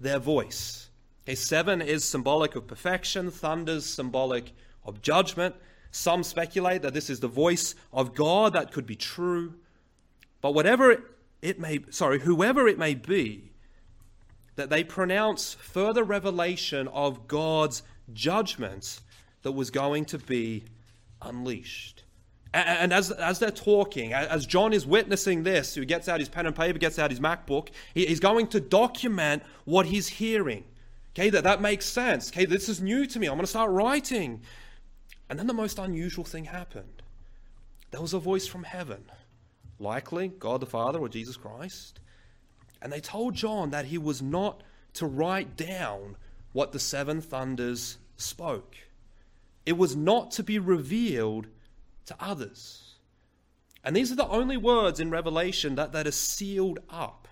their 0.00 0.18
voice. 0.18 0.90
Okay, 1.24 1.34
seven 1.34 1.80
is 1.80 2.04
symbolic 2.04 2.56
of 2.56 2.66
perfection, 2.66 3.30
thunders 3.30 3.86
symbolic 3.86 4.52
of 4.84 5.00
judgment. 5.02 5.54
Some 5.90 6.22
speculate 6.22 6.82
that 6.82 6.94
this 6.94 7.10
is 7.10 7.20
the 7.20 7.28
voice 7.28 7.74
of 7.92 8.14
God 8.14 8.52
that 8.52 8.72
could 8.72 8.86
be 8.86 8.96
true. 8.96 9.54
But 10.40 10.54
whatever 10.54 11.04
it 11.42 11.58
may 11.58 11.80
sorry, 11.90 12.20
whoever 12.20 12.68
it 12.68 12.78
may 12.78 12.94
be, 12.94 13.50
that 14.56 14.70
they 14.70 14.84
pronounce 14.84 15.54
further 15.54 16.04
revelation 16.04 16.88
of 16.88 17.26
God's 17.26 17.82
judgment 18.12 19.00
that 19.42 19.52
was 19.52 19.70
going 19.70 20.04
to 20.06 20.18
be 20.18 20.64
unleashed. 21.22 22.04
And 22.52 22.92
as, 22.92 23.12
as 23.12 23.38
they're 23.38 23.52
talking, 23.52 24.12
as 24.12 24.44
John 24.44 24.72
is 24.72 24.84
witnessing 24.84 25.44
this, 25.44 25.76
he 25.76 25.84
gets 25.84 26.08
out 26.08 26.18
his 26.18 26.28
pen 26.28 26.46
and 26.46 26.56
paper, 26.56 26.78
gets 26.78 26.98
out 26.98 27.10
his 27.10 27.20
MacBook, 27.20 27.68
he's 27.94 28.18
going 28.18 28.48
to 28.48 28.60
document 28.60 29.44
what 29.64 29.86
he's 29.86 30.08
hearing. 30.08 30.64
Okay, 31.14 31.30
that, 31.30 31.44
that 31.44 31.60
makes 31.60 31.86
sense. 31.86 32.28
Okay, 32.30 32.46
this 32.46 32.68
is 32.68 32.80
new 32.80 33.06
to 33.06 33.20
me. 33.20 33.28
I'm 33.28 33.34
going 33.34 33.42
to 33.42 33.46
start 33.46 33.70
writing. 33.70 34.42
And 35.30 35.38
then 35.38 35.46
the 35.46 35.54
most 35.54 35.78
unusual 35.78 36.24
thing 36.24 36.46
happened. 36.46 37.02
There 37.92 38.00
was 38.00 38.12
a 38.12 38.18
voice 38.18 38.48
from 38.48 38.64
heaven, 38.64 39.04
likely 39.78 40.28
God 40.28 40.60
the 40.60 40.66
Father 40.66 40.98
or 40.98 41.08
Jesus 41.08 41.36
Christ. 41.36 42.00
And 42.82 42.92
they 42.92 43.00
told 43.00 43.34
John 43.34 43.70
that 43.70 43.86
he 43.86 43.96
was 43.96 44.20
not 44.20 44.62
to 44.94 45.06
write 45.06 45.56
down 45.56 46.16
what 46.52 46.72
the 46.72 46.80
seven 46.80 47.20
thunders 47.20 47.98
spoke, 48.16 48.76
it 49.64 49.78
was 49.78 49.94
not 49.94 50.32
to 50.32 50.42
be 50.42 50.58
revealed 50.58 51.46
to 52.06 52.16
others. 52.18 52.96
And 53.84 53.94
these 53.94 54.10
are 54.10 54.16
the 54.16 54.28
only 54.28 54.56
words 54.56 54.98
in 55.00 55.10
Revelation 55.10 55.76
that, 55.76 55.92
that 55.92 56.06
are 56.06 56.12
sealed 56.12 56.80
up. 56.90 57.28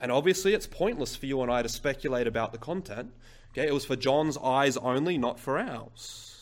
And 0.00 0.10
obviously, 0.12 0.54
it's 0.54 0.66
pointless 0.66 1.16
for 1.16 1.26
you 1.26 1.42
and 1.42 1.50
I 1.50 1.62
to 1.62 1.68
speculate 1.68 2.26
about 2.26 2.52
the 2.52 2.58
content. 2.58 3.12
Okay, 3.52 3.66
it 3.66 3.74
was 3.74 3.84
for 3.84 3.96
John's 3.96 4.38
eyes 4.38 4.76
only, 4.78 5.18
not 5.18 5.38
for 5.38 5.58
ours. 5.58 6.39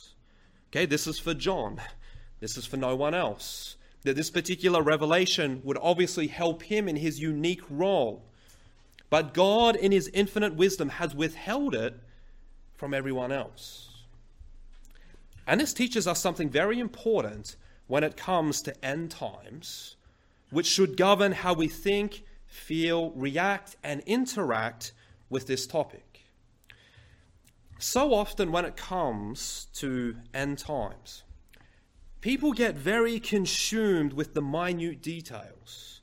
Okay, 0.70 0.86
this 0.86 1.06
is 1.06 1.18
for 1.18 1.34
John. 1.34 1.80
This 2.40 2.56
is 2.56 2.66
for 2.66 2.76
no 2.76 2.94
one 2.94 3.14
else. 3.14 3.76
That 4.02 4.16
this 4.16 4.30
particular 4.30 4.82
revelation 4.82 5.60
would 5.64 5.78
obviously 5.80 6.28
help 6.28 6.62
him 6.62 6.88
in 6.88 6.96
his 6.96 7.20
unique 7.20 7.62
role. 7.70 8.22
But 9.10 9.34
God, 9.34 9.76
in 9.76 9.92
his 9.92 10.08
infinite 10.12 10.54
wisdom, 10.54 10.90
has 10.90 11.14
withheld 11.14 11.74
it 11.74 11.98
from 12.76 12.94
everyone 12.94 13.32
else. 13.32 14.04
And 15.46 15.60
this 15.60 15.72
teaches 15.72 16.06
us 16.06 16.20
something 16.20 16.50
very 16.50 16.78
important 16.78 17.56
when 17.86 18.04
it 18.04 18.18
comes 18.18 18.60
to 18.62 18.84
end 18.84 19.10
times, 19.10 19.96
which 20.50 20.66
should 20.66 20.96
govern 20.96 21.32
how 21.32 21.54
we 21.54 21.68
think, 21.68 22.22
feel, 22.46 23.10
react, 23.12 23.76
and 23.82 24.02
interact 24.06 24.92
with 25.30 25.46
this 25.46 25.66
topic. 25.66 26.07
So 27.78 28.12
often, 28.12 28.50
when 28.50 28.64
it 28.64 28.76
comes 28.76 29.68
to 29.74 30.16
end 30.34 30.58
times, 30.58 31.22
people 32.20 32.52
get 32.52 32.74
very 32.74 33.20
consumed 33.20 34.12
with 34.12 34.34
the 34.34 34.42
minute 34.42 35.00
details. 35.00 36.00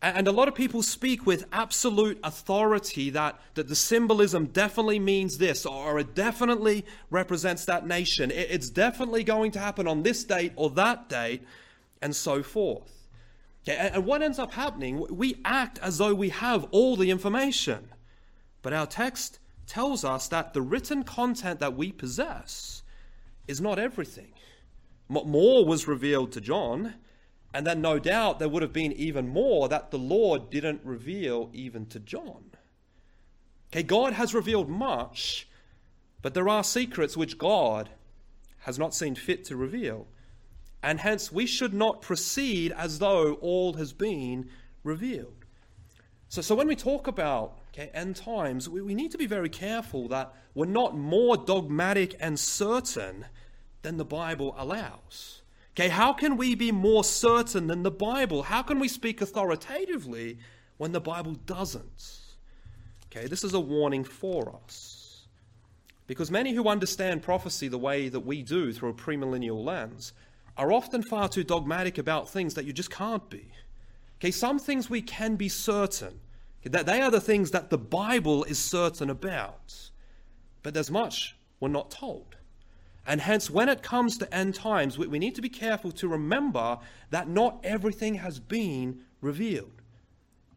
And 0.00 0.28
a 0.28 0.32
lot 0.32 0.46
of 0.46 0.54
people 0.54 0.80
speak 0.84 1.26
with 1.26 1.46
absolute 1.52 2.20
authority 2.22 3.10
that, 3.10 3.40
that 3.54 3.66
the 3.66 3.74
symbolism 3.74 4.46
definitely 4.46 5.00
means 5.00 5.38
this, 5.38 5.66
or 5.66 5.98
it 5.98 6.14
definitely 6.14 6.84
represents 7.10 7.64
that 7.64 7.84
nation. 7.84 8.30
It's 8.30 8.70
definitely 8.70 9.24
going 9.24 9.50
to 9.52 9.58
happen 9.58 9.88
on 9.88 10.04
this 10.04 10.22
date 10.22 10.52
or 10.54 10.70
that 10.70 11.08
date, 11.08 11.42
and 12.00 12.14
so 12.14 12.44
forth. 12.44 13.08
And 13.66 14.06
what 14.06 14.22
ends 14.22 14.38
up 14.38 14.52
happening, 14.52 15.04
we 15.10 15.40
act 15.44 15.80
as 15.82 15.98
though 15.98 16.14
we 16.14 16.28
have 16.28 16.68
all 16.70 16.94
the 16.94 17.10
information. 17.10 17.88
But 18.62 18.72
our 18.72 18.86
text 18.86 19.40
tells 19.68 20.04
us 20.04 20.26
that 20.28 20.52
the 20.52 20.62
written 20.62 21.04
content 21.04 21.60
that 21.60 21.76
we 21.76 21.92
possess 21.92 22.82
is 23.46 23.60
not 23.60 23.78
everything. 23.78 24.32
More 25.08 25.64
was 25.64 25.86
revealed 25.86 26.32
to 26.32 26.40
John 26.40 26.94
and 27.54 27.66
then, 27.66 27.80
no 27.80 27.98
doubt, 27.98 28.38
there 28.38 28.48
would 28.48 28.62
have 28.62 28.72
been 28.72 28.92
even 28.92 29.28
more 29.28 29.68
that 29.68 29.90
the 29.90 29.98
Lord 29.98 30.50
didn't 30.50 30.82
reveal 30.84 31.50
even 31.52 31.86
to 31.86 31.98
John. 31.98 32.50
Okay, 33.72 33.82
God 33.82 34.12
has 34.14 34.34
revealed 34.34 34.68
much, 34.68 35.48
but 36.20 36.34
there 36.34 36.48
are 36.48 36.62
secrets 36.62 37.16
which 37.16 37.38
God 37.38 37.88
has 38.60 38.78
not 38.78 38.94
seen 38.94 39.14
fit 39.14 39.44
to 39.46 39.56
reveal. 39.56 40.06
And 40.82 41.00
hence, 41.00 41.32
we 41.32 41.46
should 41.46 41.74
not 41.74 42.02
proceed 42.02 42.72
as 42.72 42.98
though 42.98 43.34
all 43.34 43.74
has 43.74 43.92
been 43.92 44.50
revealed. 44.84 45.44
So, 46.28 46.42
so 46.42 46.54
when 46.54 46.68
we 46.68 46.76
talk 46.76 47.06
about 47.06 47.57
okay, 47.78 47.90
end 47.94 48.16
times, 48.16 48.68
we, 48.68 48.80
we 48.80 48.94
need 48.94 49.12
to 49.12 49.18
be 49.18 49.26
very 49.26 49.48
careful 49.48 50.08
that 50.08 50.34
we're 50.54 50.66
not 50.66 50.96
more 50.96 51.36
dogmatic 51.36 52.16
and 52.18 52.38
certain 52.38 53.26
than 53.82 53.96
the 53.96 54.04
Bible 54.04 54.54
allows. 54.58 55.42
Okay, 55.72 55.88
how 55.88 56.12
can 56.12 56.36
we 56.36 56.54
be 56.56 56.72
more 56.72 57.04
certain 57.04 57.68
than 57.68 57.84
the 57.84 57.90
Bible? 57.90 58.42
How 58.42 58.62
can 58.62 58.80
we 58.80 58.88
speak 58.88 59.20
authoritatively 59.20 60.38
when 60.76 60.90
the 60.90 61.00
Bible 61.00 61.34
doesn't? 61.46 62.18
Okay, 63.06 63.28
this 63.28 63.44
is 63.44 63.54
a 63.54 63.60
warning 63.60 64.02
for 64.02 64.54
us. 64.64 65.26
Because 66.08 66.30
many 66.30 66.54
who 66.54 66.68
understand 66.68 67.22
prophecy 67.22 67.68
the 67.68 67.78
way 67.78 68.08
that 68.08 68.20
we 68.20 68.42
do 68.42 68.72
through 68.72 68.90
a 68.90 68.94
premillennial 68.94 69.64
lens 69.64 70.12
are 70.56 70.72
often 70.72 71.02
far 71.02 71.28
too 71.28 71.44
dogmatic 71.44 71.98
about 71.98 72.28
things 72.28 72.54
that 72.54 72.64
you 72.64 72.72
just 72.72 72.90
can't 72.90 73.30
be. 73.30 73.52
Okay, 74.18 74.32
some 74.32 74.58
things 74.58 74.90
we 74.90 75.00
can 75.00 75.36
be 75.36 75.48
certain. 75.48 76.18
That 76.64 76.86
they 76.86 77.00
are 77.00 77.10
the 77.10 77.20
things 77.20 77.50
that 77.52 77.70
the 77.70 77.78
Bible 77.78 78.44
is 78.44 78.58
certain 78.58 79.10
about. 79.10 79.90
But 80.62 80.74
there's 80.74 80.90
much 80.90 81.36
we're 81.60 81.68
not 81.68 81.90
told. 81.90 82.36
And 83.06 83.22
hence, 83.22 83.48
when 83.48 83.70
it 83.70 83.82
comes 83.82 84.18
to 84.18 84.34
end 84.34 84.54
times, 84.54 84.98
we, 84.98 85.18
need 85.18 85.34
to 85.36 85.40
be 85.40 85.48
careful 85.48 85.90
to 85.92 86.06
remember 86.06 86.78
that 87.10 87.26
not 87.26 87.58
everything 87.64 88.16
has 88.16 88.38
been 88.38 89.00
revealed. 89.22 89.80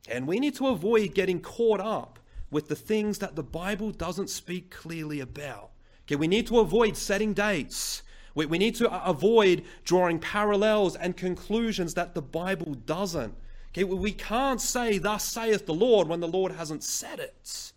And 0.10 0.28
we 0.28 0.40
need 0.40 0.56
to 0.56 0.68
avoid 0.68 1.16
getting 1.16 1.40
caught 1.40 1.80
up 1.80 2.20
with 2.50 2.68
the 2.68 2.76
things 2.76 3.20
that 3.20 3.38
the 3.38 3.44
Bible 3.44 3.92
doesn't 3.92 4.30
speak 4.30 4.70
clearly 4.70 5.22
about. 5.22 5.70
Okay, 6.06 6.18
we 6.18 6.28
need 6.28 6.46
to 6.48 6.60
avoid 6.60 6.98
setting 6.98 7.34
dates. 7.34 8.04
We, 8.36 8.46
we 8.46 8.58
need 8.58 8.76
to 8.76 8.92
uh, 8.92 9.02
avoid 9.06 9.64
drawing 9.86 10.20
parallels 10.20 10.98
and 10.98 11.16
conclusions 11.16 11.94
that 11.94 12.14
the 12.16 12.22
Bible 12.22 12.74
doesn't. 12.74 13.34
Okay, 13.72 13.86
we 13.86 14.12
can't 14.12 14.60
say, 14.60 14.98
Thus 14.98 15.24
saith 15.24 15.66
the 15.66 15.74
Lord, 15.74 16.08
when 16.08 16.20
the 16.20 16.28
Lord 16.28 16.52
hasn't 16.52 16.84
said 16.84 17.20
it. 17.20 17.72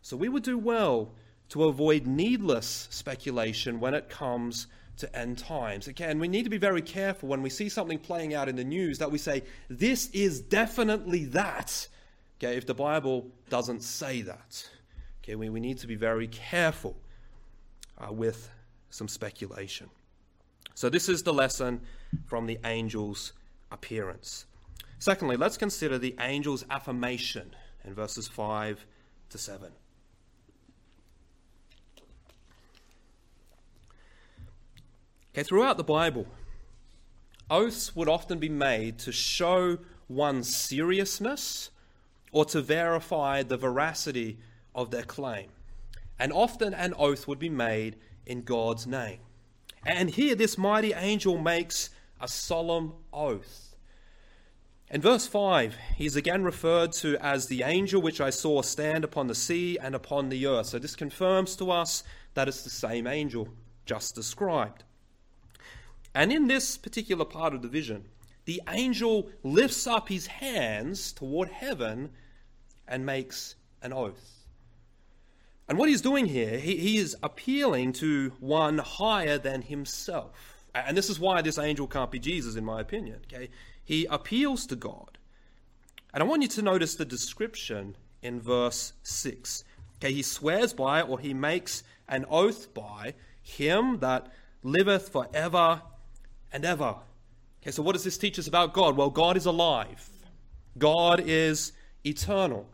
So 0.00 0.16
we 0.16 0.30
would 0.30 0.42
do 0.42 0.56
well 0.56 1.12
to 1.50 1.64
avoid 1.64 2.06
needless 2.06 2.88
speculation 2.90 3.80
when 3.80 3.94
it 3.94 4.08
comes 4.08 4.66
to 4.98 5.16
end 5.16 5.38
times. 5.38 5.88
Again, 5.88 6.18
we 6.18 6.28
need 6.28 6.44
to 6.44 6.50
be 6.50 6.58
very 6.58 6.82
careful 6.82 7.28
when 7.28 7.42
we 7.42 7.50
see 7.50 7.68
something 7.68 7.98
playing 7.98 8.34
out 8.34 8.48
in 8.48 8.56
the 8.56 8.64
news 8.64 8.98
that 8.98 9.10
we 9.10 9.18
say, 9.18 9.42
this 9.68 10.10
is 10.10 10.40
definitely 10.40 11.26
that. 11.26 11.88
Okay, 12.38 12.56
if 12.56 12.66
the 12.66 12.74
Bible 12.74 13.26
doesn't 13.48 13.82
say 13.82 14.22
that. 14.22 14.68
Okay, 15.22 15.34
we, 15.34 15.48
we 15.48 15.60
need 15.60 15.78
to 15.78 15.86
be 15.86 15.96
very 15.96 16.28
careful 16.28 16.96
uh, 17.98 18.12
with 18.12 18.48
some 18.90 19.08
speculation. 19.08 19.90
So, 20.74 20.88
this 20.88 21.08
is 21.08 21.22
the 21.22 21.34
lesson 21.34 21.80
from 22.26 22.46
the 22.46 22.58
angel's 22.64 23.32
appearance. 23.70 24.46
Secondly, 24.98 25.36
let's 25.36 25.56
consider 25.56 25.98
the 25.98 26.14
angel's 26.18 26.64
affirmation 26.70 27.54
in 27.84 27.94
verses 27.94 28.26
5 28.26 28.84
to 29.30 29.38
7. 29.38 29.70
Okay, 35.32 35.42
throughout 35.44 35.76
the 35.76 35.84
Bible, 35.84 36.26
oaths 37.48 37.94
would 37.94 38.08
often 38.08 38.38
be 38.38 38.48
made 38.48 38.98
to 38.98 39.12
show 39.12 39.78
one's 40.08 40.54
seriousness 40.54 41.70
or 42.32 42.44
to 42.46 42.60
verify 42.60 43.42
the 43.42 43.56
veracity 43.56 44.38
of 44.74 44.90
their 44.90 45.02
claim. 45.02 45.50
And 46.18 46.32
often 46.32 46.74
an 46.74 46.92
oath 46.98 47.28
would 47.28 47.38
be 47.38 47.48
made 47.48 47.96
in 48.26 48.42
God's 48.42 48.86
name. 48.86 49.20
And 49.86 50.10
here, 50.10 50.34
this 50.34 50.58
mighty 50.58 50.92
angel 50.92 51.38
makes 51.38 51.90
a 52.20 52.26
solemn 52.26 52.94
oath. 53.12 53.67
In 54.90 55.02
verse 55.02 55.26
5, 55.26 55.76
he's 55.96 56.16
again 56.16 56.44
referred 56.44 56.92
to 56.92 57.18
as 57.18 57.46
the 57.46 57.62
angel 57.62 58.00
which 58.00 58.22
I 58.22 58.30
saw 58.30 58.62
stand 58.62 59.04
upon 59.04 59.26
the 59.26 59.34
sea 59.34 59.76
and 59.78 59.94
upon 59.94 60.30
the 60.30 60.46
earth. 60.46 60.66
So 60.66 60.78
this 60.78 60.96
confirms 60.96 61.56
to 61.56 61.70
us 61.70 62.02
that 62.32 62.48
it's 62.48 62.62
the 62.62 62.70
same 62.70 63.06
angel 63.06 63.48
just 63.84 64.14
described. 64.14 64.84
And 66.14 66.32
in 66.32 66.46
this 66.46 66.78
particular 66.78 67.26
part 67.26 67.52
of 67.52 67.60
the 67.60 67.68
vision, 67.68 68.06
the 68.46 68.62
angel 68.66 69.28
lifts 69.42 69.86
up 69.86 70.08
his 70.08 70.26
hands 70.26 71.12
toward 71.12 71.50
heaven 71.50 72.10
and 72.86 73.04
makes 73.04 73.56
an 73.82 73.92
oath. 73.92 74.46
And 75.68 75.76
what 75.76 75.90
he's 75.90 76.00
doing 76.00 76.24
here, 76.24 76.58
he, 76.58 76.78
he 76.78 76.96
is 76.96 77.14
appealing 77.22 77.92
to 77.94 78.32
one 78.40 78.78
higher 78.78 79.36
than 79.36 79.60
himself. 79.60 80.64
And 80.74 80.96
this 80.96 81.10
is 81.10 81.20
why 81.20 81.42
this 81.42 81.58
angel 81.58 81.86
can't 81.86 82.10
be 82.10 82.18
Jesus, 82.18 82.56
in 82.56 82.64
my 82.64 82.80
opinion. 82.80 83.20
Okay? 83.26 83.50
He 83.88 84.04
appeals 84.04 84.66
to 84.66 84.76
God. 84.76 85.16
And 86.12 86.22
I 86.22 86.26
want 86.26 86.42
you 86.42 86.48
to 86.48 86.60
notice 86.60 86.94
the 86.94 87.06
description 87.06 87.96
in 88.20 88.38
verse 88.38 88.92
6. 89.02 89.64
Okay, 89.96 90.12
he 90.12 90.20
swears 90.20 90.74
by, 90.74 91.00
or 91.00 91.18
he 91.18 91.32
makes 91.32 91.84
an 92.06 92.26
oath 92.28 92.74
by, 92.74 93.14
him 93.40 94.00
that 94.00 94.30
liveth 94.62 95.08
for 95.08 95.26
ever 95.32 95.80
and 96.52 96.66
ever. 96.66 96.96
Okay, 97.62 97.70
so 97.70 97.82
what 97.82 97.94
does 97.94 98.04
this 98.04 98.18
teach 98.18 98.38
us 98.38 98.46
about 98.46 98.74
God? 98.74 98.94
Well, 98.94 99.08
God 99.08 99.38
is 99.38 99.46
alive, 99.46 100.06
God 100.76 101.22
is 101.24 101.72
eternal. 102.04 102.68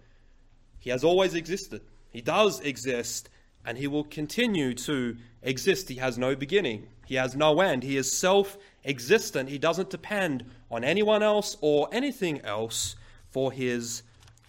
He 0.80 0.90
has 0.90 1.04
always 1.04 1.36
existed, 1.36 1.82
He 2.10 2.22
does 2.22 2.58
exist, 2.58 3.28
and 3.64 3.78
He 3.78 3.86
will 3.86 4.04
continue 4.04 4.74
to 4.74 5.16
exist. 5.42 5.88
He 5.88 5.96
has 5.96 6.18
no 6.18 6.34
beginning, 6.34 6.88
He 7.06 7.14
has 7.16 7.34
no 7.36 7.60
end. 7.60 7.82
He 7.82 7.96
is 7.96 8.10
self 8.10 8.58
existent. 8.84 9.48
He 9.48 9.58
doesn't 9.58 9.90
depend 9.90 10.44
on 10.70 10.84
anyone 10.84 11.22
else 11.22 11.56
or 11.60 11.88
anything 11.92 12.40
else 12.42 12.96
for 13.30 13.52
His 13.52 14.02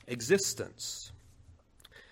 existence. 0.07 1.11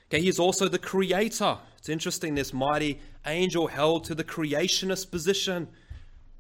Okay, 0.10 0.22
He 0.22 0.30
is 0.30 0.39
also 0.39 0.68
the 0.68 0.80
creator. 0.80 1.58
It's 1.78 1.89
interesting, 1.89 2.36
this 2.36 2.54
mighty 2.54 3.00
angel 3.26 3.68
held 3.68 4.06
to 4.06 4.16
the 4.16 4.24
creationist 4.24 5.12
position. 5.12 5.68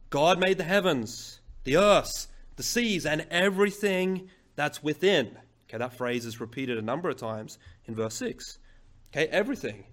God 0.09 0.39
made 0.39 0.57
the 0.57 0.63
heavens 0.63 1.39
the 1.63 1.77
earth, 1.77 2.27
the 2.55 2.63
seas, 2.63 3.05
and 3.05 3.25
everything 3.31 4.29
that's 4.55 4.83
within. 4.83 5.37
Okay, 5.67 5.77
that 5.77 5.93
phrase 5.93 6.25
is 6.25 6.39
repeated 6.39 6.77
a 6.77 6.81
number 6.81 7.09
of 7.09 7.15
times 7.15 7.57
in 7.85 7.95
verse 7.95 8.15
6. 8.15 8.59
Okay, 9.09 9.27
everything 9.27 9.85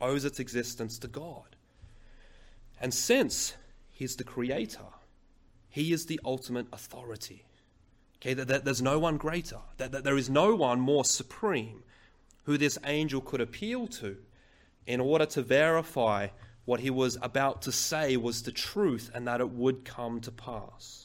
owes 0.00 0.24
its 0.24 0.40
existence 0.40 0.98
to 0.98 1.08
God. 1.08 1.56
And 2.80 2.92
since 2.92 3.54
He's 3.90 4.16
the 4.16 4.24
Creator, 4.24 4.86
He 5.68 5.92
is 5.92 6.06
the 6.06 6.20
ultimate 6.24 6.66
authority. 6.72 7.44
Okay, 8.20 8.34
that, 8.34 8.48
that 8.48 8.64
there's 8.64 8.82
no 8.82 8.98
one 8.98 9.16
greater, 9.18 9.58
that, 9.76 9.92
that 9.92 10.04
there 10.04 10.16
is 10.16 10.30
no 10.30 10.54
one 10.54 10.80
more 10.80 11.04
supreme 11.04 11.82
who 12.44 12.56
this 12.56 12.78
angel 12.84 13.20
could 13.20 13.40
appeal 13.40 13.86
to 13.86 14.16
in 14.86 15.00
order 15.00 15.26
to 15.26 15.42
verify 15.42 16.28
what 16.64 16.80
he 16.80 16.90
was 16.90 17.16
about 17.22 17.62
to 17.62 17.72
say 17.72 18.16
was 18.16 18.42
the 18.42 18.52
truth 18.52 19.10
and 19.14 19.26
that 19.26 19.40
it 19.40 19.50
would 19.50 19.84
come 19.84 20.20
to 20.20 20.30
pass. 20.30 21.04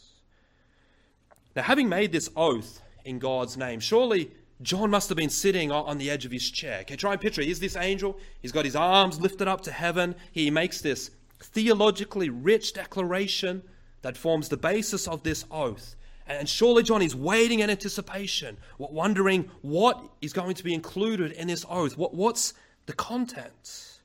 Now, 1.55 1.63
having 1.63 1.89
made 1.89 2.11
this 2.11 2.29
oath 2.35 2.81
in 3.05 3.19
God's 3.19 3.57
name, 3.57 3.79
surely 3.79 4.31
John 4.61 4.89
must 4.89 5.09
have 5.09 5.17
been 5.17 5.29
sitting 5.29 5.71
on 5.71 5.97
the 5.97 6.09
edge 6.09 6.25
of 6.25 6.31
his 6.31 6.49
chair. 6.49 6.79
Okay, 6.81 6.95
try 6.95 7.13
and 7.13 7.21
picture. 7.21 7.41
Here's 7.41 7.59
this 7.59 7.75
angel. 7.75 8.17
He's 8.41 8.51
got 8.51 8.65
his 8.65 8.75
arms 8.75 9.19
lifted 9.19 9.47
up 9.47 9.61
to 9.61 9.71
heaven. 9.71 10.15
He 10.31 10.49
makes 10.51 10.81
this 10.81 11.11
theologically 11.39 12.29
rich 12.29 12.73
declaration 12.73 13.63
that 14.01 14.17
forms 14.17 14.49
the 14.49 14.57
basis 14.57 15.07
of 15.07 15.23
this 15.23 15.45
oath. 15.51 15.95
And 16.27 16.47
surely 16.47 16.83
John 16.83 17.01
is 17.01 17.15
waiting 17.15 17.59
in 17.59 17.69
anticipation, 17.69 18.57
wondering 18.77 19.49
what 19.61 20.01
is 20.21 20.33
going 20.33 20.55
to 20.55 20.63
be 20.63 20.73
included 20.73 21.31
in 21.33 21.47
this 21.47 21.65
oath. 21.69 21.97
What, 21.97 22.13
what's 22.13 22.53
the 22.85 22.93
content? 22.93 23.99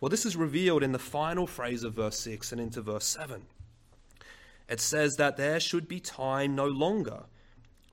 Well, 0.00 0.08
this 0.08 0.24
is 0.24 0.36
revealed 0.36 0.82
in 0.82 0.92
the 0.92 0.98
final 0.98 1.46
phrase 1.46 1.84
of 1.84 1.94
verse 1.94 2.18
6 2.18 2.52
and 2.52 2.60
into 2.60 2.80
verse 2.80 3.04
7 3.04 3.42
it 4.70 4.80
says 4.80 5.16
that 5.16 5.36
there 5.36 5.58
should 5.58 5.88
be 5.88 5.98
time 5.98 6.54
no 6.54 6.66
longer, 6.66 7.24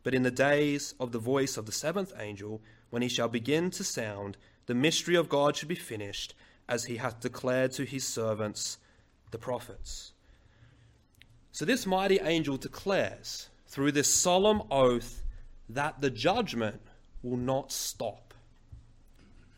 but 0.08 0.16
in 0.16 0.24
the 0.24 0.32
days 0.32 0.94
of 1.02 1.12
the 1.12 1.20
voice 1.20 1.58
of 1.58 1.66
the 1.66 1.72
seventh 1.74 2.14
angel, 2.18 2.62
when 2.92 3.02
he 3.02 3.10
shall 3.10 3.28
begin 3.28 3.70
to 3.70 3.84
sound, 3.84 4.38
the 4.66 4.74
mystery 4.74 5.16
of 5.16 5.28
God 5.28 5.58
should 5.58 5.68
be 5.68 5.76
finished, 5.76 6.34
as 6.70 6.86
he 6.86 6.96
hath 6.96 7.20
declared 7.20 7.74
to 7.74 7.84
his 7.84 8.08
servants, 8.08 8.78
the 9.32 9.38
prophets. 9.38 10.14
So 11.52 11.66
this 11.66 11.86
mighty 11.86 12.22
angel 12.22 12.56
declares 12.56 13.50
through 13.68 13.92
this 13.92 14.08
solemn 14.08 14.62
oath 14.72 15.24
that 15.68 16.00
the 16.00 16.10
judgment 16.10 16.80
will 17.22 17.36
not 17.36 17.74
stop. 17.74 18.34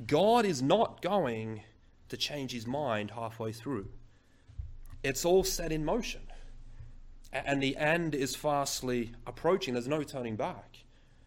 God 0.08 0.46
is 0.46 0.64
not 0.64 1.04
going 1.04 1.62
to 2.08 2.18
change 2.18 2.54
his 2.54 2.66
mind 2.66 3.12
halfway 3.12 3.52
through. 3.52 3.90
It's 5.04 5.26
all 5.26 5.44
set 5.44 5.72
in 5.72 5.86
motion 5.86 6.22
and 7.32 7.62
the 7.62 7.78
end 7.78 8.16
is 8.16 8.36
fastly 8.36 9.12
approaching. 9.28 9.74
There's 9.74 9.88
no 9.88 10.04
turning 10.04 10.36
back. 10.36 10.80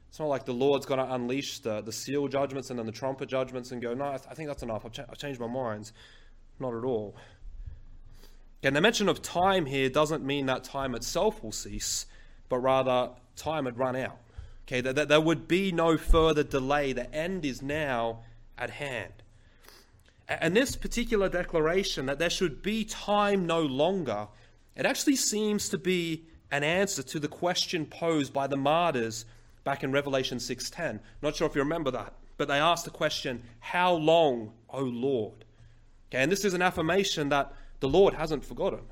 It's 0.09 0.19
not 0.19 0.29
like 0.29 0.45
the 0.45 0.53
Lord's 0.53 0.85
going 0.85 1.01
to 1.01 1.15
unleash 1.15 1.61
the, 1.61 1.81
the 1.81 1.93
seal 1.93 2.29
judgments 2.29 2.71
and 2.71 2.79
then 2.79 2.87
the 2.87 2.93
trumpet 2.93 3.29
judgments 3.29 3.71
and 3.71 3.81
go, 3.81 3.95
no, 3.95 4.07
I, 4.07 4.17
th- 4.17 4.27
I 4.31 4.35
think 4.35 4.49
that's 4.49 4.63
enough. 4.63 4.85
I've, 4.85 4.93
cha- 4.93 5.07
I've, 5.09 5.17
changed 5.17 5.41
my 5.41 5.47
mind. 5.47 5.91
Not 6.61 6.75
at 6.75 6.85
all. 6.85 7.17
And 8.63 8.77
the 8.77 8.81
mention 8.81 9.09
of 9.09 9.23
time 9.23 9.65
here 9.65 9.89
doesn't 9.89 10.25
mean 10.25 10.47
that 10.47 10.65
time 10.65 10.95
itself 10.95 11.43
will 11.43 11.53
cease, 11.53 12.07
but 12.49 12.59
rather 12.59 13.11
time 13.37 13.65
had 13.65 13.79
run 13.79 13.97
out. 13.97 14.19
Okay, 14.67 14.81
that, 14.83 14.97
that 14.97 15.09
there 15.09 15.21
would 15.21 15.49
be 15.49 15.73
no 15.73 15.97
further 15.97 16.43
delay. 16.43 16.93
The 16.93 17.13
end 17.15 17.45
is 17.45 17.63
now 17.63 18.21
at 18.59 18.71
hand. 18.71 19.13
And 20.29 20.57
this 20.57 20.77
particular 20.77 21.29
declaration 21.29 22.07
that 22.07 22.19
there 22.19 22.31
should 22.31 22.63
be 22.63 22.85
time 22.85 23.47
no 23.47 23.61
longer 23.61 24.29
it 24.77 24.87
actually 24.87 25.17
seems 25.17 25.69
to 25.69 25.79
be 25.79 26.25
an 26.51 26.63
answer 26.63 27.03
to 27.03 27.19
the 27.19 27.29
question 27.29 27.87
posed 27.87 28.33
by 28.33 28.47
the 28.47 28.57
martyrs 28.57 29.25
back 29.65 29.83
in 29.83 29.93
Revelation 29.93 30.39
6:10. 30.39 31.01
Not 31.23 31.37
sure 31.37 31.47
if 31.47 31.55
you 31.55 31.63
remember 31.63 31.91
that, 31.93 32.15
but 32.37 32.49
they 32.49 32.59
asked 32.59 32.85
the 32.85 32.91
question, 32.91 33.43
"How 33.61 33.95
long, 33.95 34.53
O 34.69 34.83
Lord?" 34.83 35.45
Okay, 36.11 36.23
and 36.23 36.31
this 36.31 36.45
is 36.45 36.55
an 36.55 36.63
affirmation 36.63 37.29
that 37.31 37.55
the 37.81 37.89
Lord 37.89 38.15
hasn't 38.15 38.45
forgotten. 38.45 38.85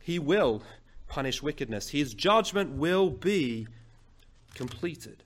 He 0.00 0.18
will 0.18 0.62
punish 1.08 1.42
wickedness. 1.42 1.90
His 1.90 2.14
judgment 2.14 2.72
will 2.72 3.10
be 3.10 3.68
completed. 4.54 5.22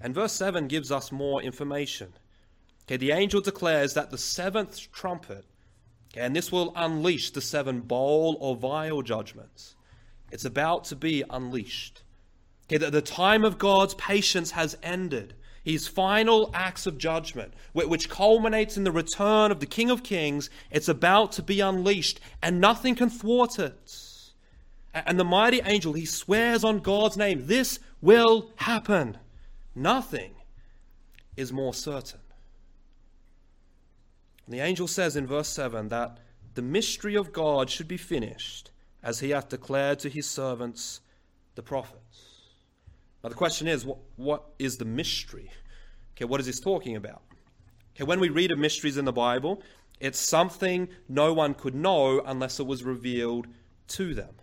And 0.00 0.14
verse 0.14 0.32
7 0.32 0.68
gives 0.68 0.90
us 0.90 1.10
more 1.10 1.40
information. 1.40 2.12
Okay, 2.84 2.96
the 2.96 3.12
angel 3.12 3.40
declares 3.40 3.94
that 3.94 4.10
the 4.10 4.18
seventh 4.18 4.90
trumpet 4.92 5.46
and 6.16 6.34
this 6.36 6.52
will 6.52 6.72
unleash 6.76 7.30
the 7.30 7.40
seven 7.40 7.80
bowl 7.80 8.36
or 8.40 8.56
vial 8.56 9.02
judgments. 9.02 9.74
It's 10.30 10.44
about 10.44 10.84
to 10.84 10.96
be 10.96 11.24
unleashed. 11.28 12.02
Okay, 12.66 12.78
the, 12.78 12.90
the 12.90 13.02
time 13.02 13.44
of 13.44 13.58
God's 13.58 13.94
patience 13.94 14.52
has 14.52 14.76
ended. 14.82 15.34
His 15.64 15.86
final 15.86 16.50
acts 16.54 16.86
of 16.86 16.98
judgment, 16.98 17.54
which 17.72 18.08
culminates 18.08 18.76
in 18.76 18.82
the 18.82 18.90
return 18.90 19.52
of 19.52 19.60
the 19.60 19.66
King 19.66 19.90
of 19.90 20.02
Kings, 20.02 20.50
it's 20.72 20.88
about 20.88 21.32
to 21.32 21.42
be 21.42 21.60
unleashed, 21.60 22.18
and 22.42 22.60
nothing 22.60 22.96
can 22.96 23.10
thwart 23.10 23.60
it. 23.60 23.96
And 24.92 25.20
the 25.20 25.24
mighty 25.24 25.60
angel, 25.64 25.92
he 25.92 26.04
swears 26.04 26.64
on 26.64 26.80
God's 26.80 27.16
name, 27.16 27.46
this 27.46 27.78
will 28.00 28.50
happen. 28.56 29.18
Nothing 29.74 30.34
is 31.36 31.52
more 31.52 31.72
certain. 31.72 32.20
And 34.52 34.60
the 34.60 34.66
angel 34.66 34.86
says 34.86 35.16
in 35.16 35.26
verse 35.26 35.48
7 35.48 35.88
that 35.88 36.18
the 36.52 36.60
mystery 36.60 37.14
of 37.14 37.32
God 37.32 37.70
should 37.70 37.88
be 37.88 37.96
finished 37.96 38.70
as 39.02 39.20
he 39.20 39.30
hath 39.30 39.48
declared 39.48 39.98
to 40.00 40.10
his 40.10 40.28
servants, 40.28 41.00
the 41.54 41.62
prophets. 41.62 42.26
Now, 43.24 43.30
the 43.30 43.34
question 43.34 43.66
is, 43.66 43.86
what, 43.86 43.96
what 44.16 44.44
is 44.58 44.76
the 44.76 44.84
mystery? 44.84 45.50
Okay, 46.14 46.26
what 46.26 46.38
is 46.38 46.44
this 46.44 46.60
talking 46.60 46.96
about? 46.96 47.22
Okay, 47.96 48.04
when 48.04 48.20
we 48.20 48.28
read 48.28 48.52
of 48.52 48.58
mysteries 48.58 48.98
in 48.98 49.06
the 49.06 49.10
Bible, 49.12 49.62
it's 50.00 50.18
something 50.18 50.86
no 51.08 51.32
one 51.32 51.54
could 51.54 51.74
know 51.74 52.20
unless 52.20 52.60
it 52.60 52.66
was 52.66 52.84
revealed 52.84 53.46
to 53.88 54.12
them. 54.12 54.34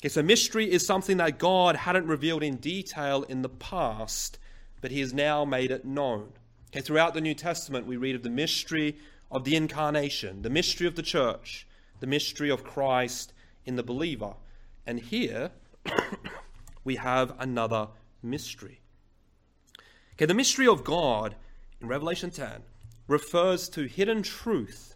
Okay, 0.00 0.08
so 0.08 0.20
mystery 0.20 0.68
is 0.68 0.84
something 0.84 1.18
that 1.18 1.38
God 1.38 1.76
hadn't 1.76 2.08
revealed 2.08 2.42
in 2.42 2.56
detail 2.56 3.22
in 3.22 3.42
the 3.42 3.48
past, 3.48 4.40
but 4.80 4.90
he 4.90 4.98
has 4.98 5.14
now 5.14 5.44
made 5.44 5.70
it 5.70 5.84
known. 5.84 6.32
Okay, 6.72 6.82
throughout 6.82 7.14
the 7.14 7.20
New 7.20 7.34
Testament, 7.34 7.84
we 7.84 7.96
read 7.96 8.14
of 8.14 8.22
the 8.22 8.30
mystery 8.30 8.96
of 9.28 9.42
the 9.42 9.56
incarnation, 9.56 10.42
the 10.42 10.50
mystery 10.50 10.86
of 10.86 10.94
the 10.94 11.02
church, 11.02 11.66
the 11.98 12.06
mystery 12.06 12.48
of 12.48 12.62
Christ 12.62 13.32
in 13.64 13.74
the 13.74 13.82
believer. 13.82 14.34
And 14.86 15.00
here 15.00 15.50
we 16.84 16.94
have 16.94 17.34
another 17.40 17.88
mystery. 18.22 18.80
Okay, 20.14 20.26
the 20.26 20.34
mystery 20.34 20.68
of 20.68 20.84
God 20.84 21.34
in 21.80 21.88
Revelation 21.88 22.30
10 22.30 22.62
refers 23.08 23.68
to 23.70 23.86
hidden 23.86 24.22
truth 24.22 24.94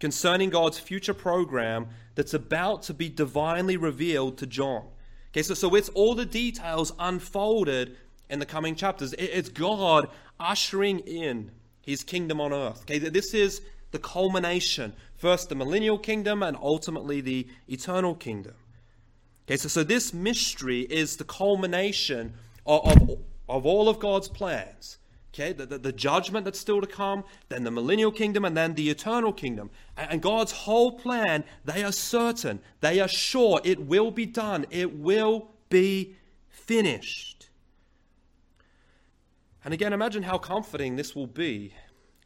concerning 0.00 0.50
God's 0.50 0.80
future 0.80 1.14
program 1.14 1.86
that's 2.16 2.34
about 2.34 2.82
to 2.84 2.94
be 2.94 3.08
divinely 3.08 3.76
revealed 3.76 4.36
to 4.38 4.46
John. 4.46 4.86
Okay, 5.30 5.42
so, 5.42 5.54
so 5.54 5.76
it's 5.76 5.90
all 5.90 6.16
the 6.16 6.26
details 6.26 6.92
unfolded 6.98 7.96
in 8.30 8.40
the 8.40 8.46
coming 8.46 8.74
chapters. 8.74 9.14
It's 9.18 9.48
God 9.48 10.08
ushering 10.38 11.00
in 11.00 11.50
his 11.80 12.02
kingdom 12.02 12.40
on 12.40 12.52
earth. 12.52 12.82
Okay, 12.82 12.98
this 12.98 13.34
is 13.34 13.60
the 13.90 13.98
culmination. 13.98 14.92
First, 15.16 15.48
the 15.48 15.54
millennial 15.54 15.98
kingdom, 15.98 16.42
and 16.42 16.56
ultimately 16.60 17.20
the 17.20 17.46
eternal 17.68 18.14
kingdom. 18.14 18.54
Okay, 19.46 19.56
so, 19.56 19.68
so 19.68 19.84
this 19.84 20.14
mystery 20.14 20.80
is 20.80 21.16
the 21.16 21.24
culmination 21.24 22.32
of, 22.66 22.86
of, 22.86 23.18
of 23.48 23.66
all 23.66 23.88
of 23.88 23.98
God's 23.98 24.28
plans. 24.28 24.98
Okay, 25.34 25.52
the, 25.52 25.66
the, 25.66 25.78
the, 25.78 25.92
judgment 25.92 26.44
that's 26.44 26.60
still 26.60 26.80
to 26.80 26.86
come, 26.86 27.24
then 27.48 27.64
the 27.64 27.70
millennial 27.70 28.12
kingdom, 28.12 28.44
and 28.44 28.56
then 28.56 28.74
the 28.74 28.88
eternal 28.88 29.32
kingdom. 29.32 29.68
And, 29.96 30.12
and 30.12 30.22
God's 30.22 30.52
whole 30.52 30.92
plan, 30.92 31.42
they 31.64 31.82
are 31.82 31.90
certain, 31.90 32.60
they 32.80 33.00
are 33.00 33.08
sure 33.08 33.60
it 33.64 33.84
will 33.84 34.12
be 34.12 34.26
done, 34.26 34.64
it 34.70 34.96
will 34.96 35.48
be 35.70 36.14
finished. 36.48 37.33
And 39.64 39.72
again, 39.72 39.92
imagine 39.92 40.22
how 40.22 40.38
comforting 40.38 40.96
this 40.96 41.16
will 41.16 41.26
be 41.26 41.74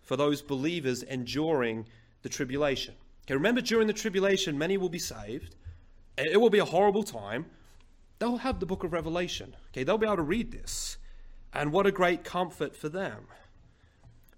for 0.02 0.16
those 0.16 0.42
believers 0.42 1.02
enduring 1.02 1.86
the 2.22 2.28
tribulation. 2.28 2.94
Okay, 3.26 3.34
remember, 3.34 3.60
during 3.60 3.86
the 3.86 3.92
tribulation, 3.92 4.58
many 4.58 4.76
will 4.76 4.88
be 4.88 4.98
saved. 4.98 5.54
It 6.16 6.40
will 6.40 6.50
be 6.50 6.58
a 6.58 6.64
horrible 6.64 7.04
time. 7.04 7.46
They'll 8.18 8.38
have 8.38 8.58
the 8.58 8.66
book 8.66 8.82
of 8.82 8.92
Revelation. 8.92 9.54
Okay, 9.70 9.84
they'll 9.84 9.98
be 9.98 10.06
able 10.06 10.16
to 10.16 10.22
read 10.22 10.50
this. 10.50 10.96
And 11.52 11.72
what 11.72 11.86
a 11.86 11.92
great 11.92 12.24
comfort 12.24 12.74
for 12.74 12.88
them. 12.88 13.28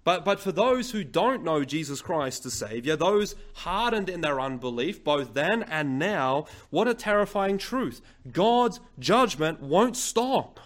But, 0.03 0.25
but 0.25 0.39
for 0.39 0.51
those 0.51 0.91
who 0.91 1.03
don't 1.03 1.43
know 1.43 1.63
Jesus 1.63 2.01
Christ 2.01 2.45
as 2.45 2.53
Savior, 2.53 2.95
those 2.95 3.35
hardened 3.53 4.09
in 4.09 4.21
their 4.21 4.39
unbelief, 4.39 5.03
both 5.03 5.33
then 5.33 5.63
and 5.63 5.99
now, 5.99 6.45
what 6.69 6.87
a 6.87 6.93
terrifying 6.93 7.57
truth. 7.57 8.01
God's 8.31 8.79
judgment 8.99 9.61
won't 9.61 9.95
stop. 9.95 10.59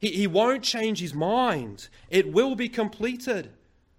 He, 0.00 0.10
he 0.10 0.26
won't 0.26 0.64
change 0.64 1.00
his 1.00 1.14
mind. 1.14 1.88
It 2.08 2.32
will 2.32 2.54
be 2.54 2.68
completed. 2.68 3.50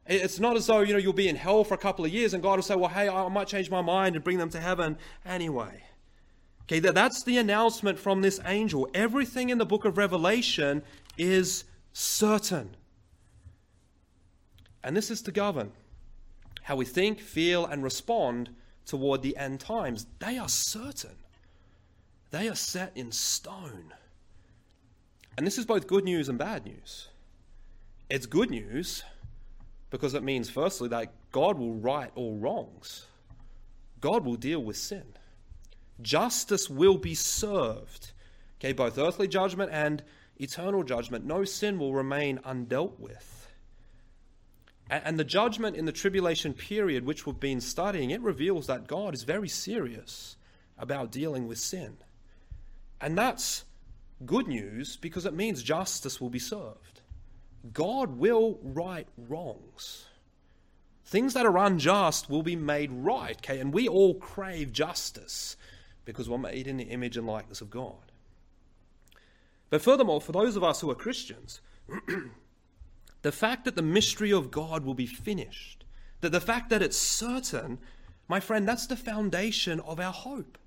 It's 0.08 0.40
not 0.40 0.58
as 0.58 0.68
though 0.68 0.82
you 0.82 0.94
know 0.94 1.00
you'll 1.00 1.14
be 1.14 1.30
in 1.30 1.36
hell 1.36 1.64
for 1.64 1.76
a 1.76 1.78
couple 1.78 2.04
of 2.04 2.12
years 2.12 2.34
and 2.34 2.44
God 2.44 2.56
will 2.56 2.64
say, 2.64 2.76
"Well, 2.76 2.90
hey, 2.90 3.08
I 3.08 3.30
might 3.30 3.48
change 3.48 3.70
my 3.70 3.82
mind 3.82 4.16
and 4.16 4.24
bring 4.24 4.38
them 4.38 4.50
to 4.50 4.60
heaven 4.60 4.98
anyway." 5.26 5.84
Okay, 6.64 6.80
that's 6.80 7.24
the 7.24 7.38
announcement 7.38 8.00
from 8.00 8.22
this 8.22 8.40
angel. 8.46 8.90
Everything 8.94 9.50
in 9.50 9.58
the 9.58 9.66
book 9.66 9.86
of 9.86 9.98
Revelation 9.98 10.84
is 11.18 11.66
certain. 11.94 12.76
And 14.84 14.96
this 14.96 15.12
is 15.12 15.22
to 15.24 15.32
govern 15.32 15.72
how 16.64 16.76
we 16.76 16.86
think, 16.86 17.20
feel, 17.20 17.66
and 17.66 17.84
respond 17.84 18.50
toward 18.86 19.22
the 19.22 19.36
end 19.36 19.60
times. 19.60 20.08
They 20.20 20.38
are 20.38 20.50
certain, 20.50 21.18
they 22.32 22.48
are 22.48 22.56
set 22.56 22.92
in 22.96 23.12
stone. 23.12 23.94
And 25.42 25.48
this 25.48 25.58
is 25.58 25.66
both 25.66 25.88
good 25.88 26.04
news 26.04 26.30
and 26.30 26.38
bad 26.38 26.68
news. 26.68 27.08
It's 28.12 28.28
good 28.28 28.52
news 28.52 29.04
because 29.90 30.14
it 30.14 30.22
means, 30.22 30.52
firstly, 30.52 30.88
that 30.90 31.16
God 31.32 31.58
will 31.58 31.74
right 31.74 32.12
all 32.14 32.38
wrongs, 32.38 33.08
God 34.02 34.24
will 34.24 34.36
deal 34.36 34.60
with 34.60 34.78
sin. 34.78 35.16
Justice 36.00 36.70
will 36.70 37.00
be 37.00 37.16
served. 37.16 38.12
Okay, 38.60 38.72
both 38.72 39.00
earthly 39.00 39.28
judgment 39.28 39.72
and 39.74 40.04
eternal 40.38 40.84
judgment, 40.84 41.26
no 41.26 41.44
sin 41.44 41.80
will 41.80 41.96
remain 41.96 42.38
undealt 42.46 43.00
with. 43.00 43.48
And 44.92 45.18
the 45.18 45.24
judgment 45.24 45.76
in 45.76 45.86
the 45.86 45.92
tribulation 45.92 46.54
period, 46.54 47.04
which 47.04 47.26
we've 47.26 47.40
been 47.40 47.62
studying, 47.62 48.12
it 48.12 48.22
reveals 48.22 48.68
that 48.68 48.86
God 48.86 49.16
is 49.16 49.24
very 49.24 49.50
serious 49.50 50.36
about 50.78 51.12
dealing 51.12 51.48
with 51.48 51.58
sin. 51.58 51.98
And 53.02 53.18
that's 53.18 53.66
good 54.26 54.48
news 54.48 54.96
because 54.96 55.26
it 55.26 55.34
means 55.34 55.64
justice 55.64 56.20
will 56.20 56.30
be 56.30 56.40
served. 56.40 57.02
God 57.74 58.18
will 58.18 58.60
right 58.64 59.08
wrongs. 59.18 60.06
Things 61.06 61.34
that 61.34 61.46
are 61.46 61.58
unjust 61.58 62.30
will 62.30 62.44
be 62.44 62.56
made 62.56 62.92
right, 62.92 63.36
okay? 63.38 63.60
And 63.60 63.74
we 63.74 63.88
all 63.88 64.16
crave 64.16 64.72
justice 64.72 65.58
because 66.06 66.30
we're 66.30 66.38
made 66.38 66.68
in 66.68 66.78
the 66.78 66.86
image 66.86 67.18
and 67.18 67.28
likeness 67.28 67.62
of 67.62 67.70
God. 67.70 68.12
But 69.70 69.82
furthermore, 69.82 70.22
for 70.22 70.32
those 70.32 70.56
of 70.56 70.64
us 70.64 70.82
who 70.82 70.90
are 70.90 70.96
Christians, 70.96 71.62
the 73.22 73.32
fact 73.32 73.66
that 73.66 73.76
the 73.76 73.82
mystery 73.82 74.32
of 74.32 74.52
God 74.52 74.84
will 74.84 74.94
be 74.94 75.06
finished, 75.06 75.86
that 76.22 76.32
the 76.32 76.42
fact 76.42 76.70
that 76.70 76.82
it's 76.82 76.98
certain, 76.98 77.80
my 78.28 78.40
friend, 78.40 78.68
that's 78.68 78.88
the 78.88 78.96
foundation 78.96 79.80
of 79.82 80.00
our 80.00 80.14
hope. 80.14 80.58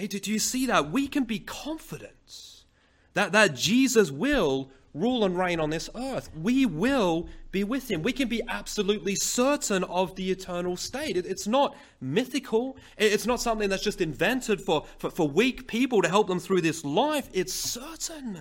Okay, 0.00 0.18
do, 0.18 0.32
you 0.32 0.38
see 0.38 0.64
that? 0.64 0.90
We 0.90 1.08
can 1.08 1.24
be 1.24 1.40
confident 1.40 2.64
that, 3.12 3.32
that 3.32 3.54
Jesus 3.54 4.10
will 4.10 4.70
rule 4.94 5.26
and 5.26 5.38
reign 5.38 5.60
on 5.60 5.68
this 5.68 5.90
earth. 5.94 6.30
We 6.34 6.64
will 6.64 7.28
be 7.50 7.64
with 7.64 7.90
him. 7.90 8.02
We 8.02 8.14
can 8.14 8.26
be 8.26 8.40
absolutely 8.48 9.14
certain 9.14 9.84
of 9.84 10.16
the 10.16 10.30
eternal 10.30 10.78
state. 10.78 11.18
It, 11.18 11.26
it's 11.26 11.46
not 11.46 11.76
mythical, 12.00 12.78
it's 12.96 13.26
not 13.26 13.42
something 13.42 13.68
that's 13.68 13.82
just 13.82 14.00
invented 14.00 14.62
for, 14.62 14.86
for, 14.96 15.10
for 15.10 15.28
weak 15.28 15.68
people 15.68 16.00
to 16.00 16.08
help 16.08 16.28
them 16.28 16.40
through 16.40 16.62
this 16.62 16.82
life. 16.82 17.28
It's 17.34 17.52
certain. 17.52 18.40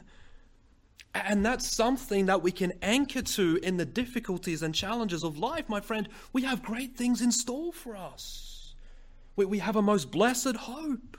And 1.13 1.45
that's 1.45 1.67
something 1.67 2.27
that 2.27 2.41
we 2.41 2.53
can 2.53 2.71
anchor 2.81 3.21
to 3.21 3.59
in 3.61 3.75
the 3.75 3.85
difficulties 3.85 4.63
and 4.63 4.73
challenges 4.73 5.25
of 5.25 5.37
life, 5.37 5.67
my 5.67 5.81
friend. 5.81 6.07
We 6.31 6.43
have 6.43 6.63
great 6.63 6.95
things 6.95 7.21
in 7.21 7.33
store 7.33 7.73
for 7.73 7.97
us. 7.97 8.75
We, 9.35 9.43
we 9.43 9.59
have 9.59 9.75
a 9.75 9.81
most 9.81 10.09
blessed 10.09 10.55
hope, 10.55 11.17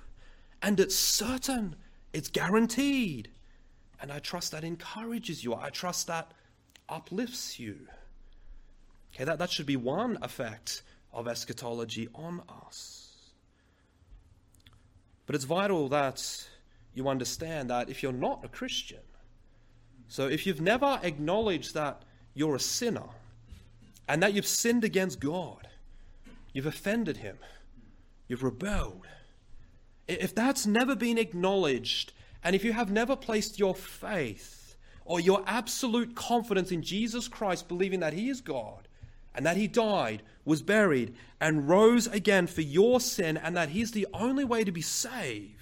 and 0.62 0.79
it's 0.79 0.94
certain, 0.94 1.77
it's 2.12 2.29
guaranteed. 2.29 3.31
And 4.01 4.11
I 4.11 4.18
trust 4.18 4.53
that 4.53 4.64
encourages 4.64 5.44
you. 5.44 5.55
I 5.55 5.70
trust 5.70 6.07
that 6.07 6.33
uplifts 6.88 7.59
you. 7.59 7.87
Okay, 9.14 9.25
that, 9.25 9.38
that 9.38 9.51
should 9.51 9.66
be 9.66 9.77
one 9.77 10.18
effect 10.23 10.83
of 11.12 11.29
eschatology 11.29 12.09
on 12.14 12.42
us. 12.66 13.11
But 15.27 15.35
it's 15.35 15.44
vital 15.44 15.88
that 15.90 16.49
you 16.94 17.09
understand 17.09 17.70
that 17.70 17.88
if 17.88 18.03
you're 18.03 18.12
not 18.12 18.44
a 18.44 18.49
Christian, 18.49 19.01
so 20.09 20.27
if 20.27 20.46
you've 20.46 20.61
never 20.61 20.99
acknowledged 21.03 21.75
that 21.75 22.03
you're 22.35 22.57
a 22.57 22.61
sinner 22.61 23.09
and 24.09 24.23
that 24.23 24.35
you've 24.35 24.46
sinned 24.46 24.83
against 24.83 25.20
God, 25.20 25.68
you've 26.53 26.66
offended 26.66 27.18
Him, 27.18 27.38
you've 28.27 28.42
rebelled, 28.42 29.07
if 30.18 30.35
that's 30.35 30.66
never 30.66 30.96
been 30.96 31.18
acknowledged 31.18 32.12
and 32.42 32.57
if 32.57 32.64
you 32.64 32.73
have 32.73 32.90
never 32.90 33.16
placed 33.16 33.59
your 33.59 33.75
faith 33.75 34.77
or 35.05 35.20
your 35.20 35.42
absolute 35.46 36.14
confidence 36.14 36.73
in 36.73 36.83
Jesus 36.83 37.29
Christ, 37.29 37.68
believing 37.68 38.01
that 38.01 38.12
He 38.12 38.29
is 38.29 38.40
God 38.40 38.88
and 39.35 39.44
that 39.46 39.57
He 39.57 39.66
died, 39.66 40.23
was 40.44 40.62
buried, 40.62 41.14
and 41.40 41.68
rose 41.68 42.07
again 42.07 42.46
for 42.46 42.62
your 42.62 43.01
sin, 43.01 43.37
and 43.37 43.57
that 43.57 43.70
He's 43.70 43.92
the 43.92 44.07
only 44.12 44.44
way 44.44 44.64
to 44.64 44.73
be 44.73 44.83
saved, 44.83 45.55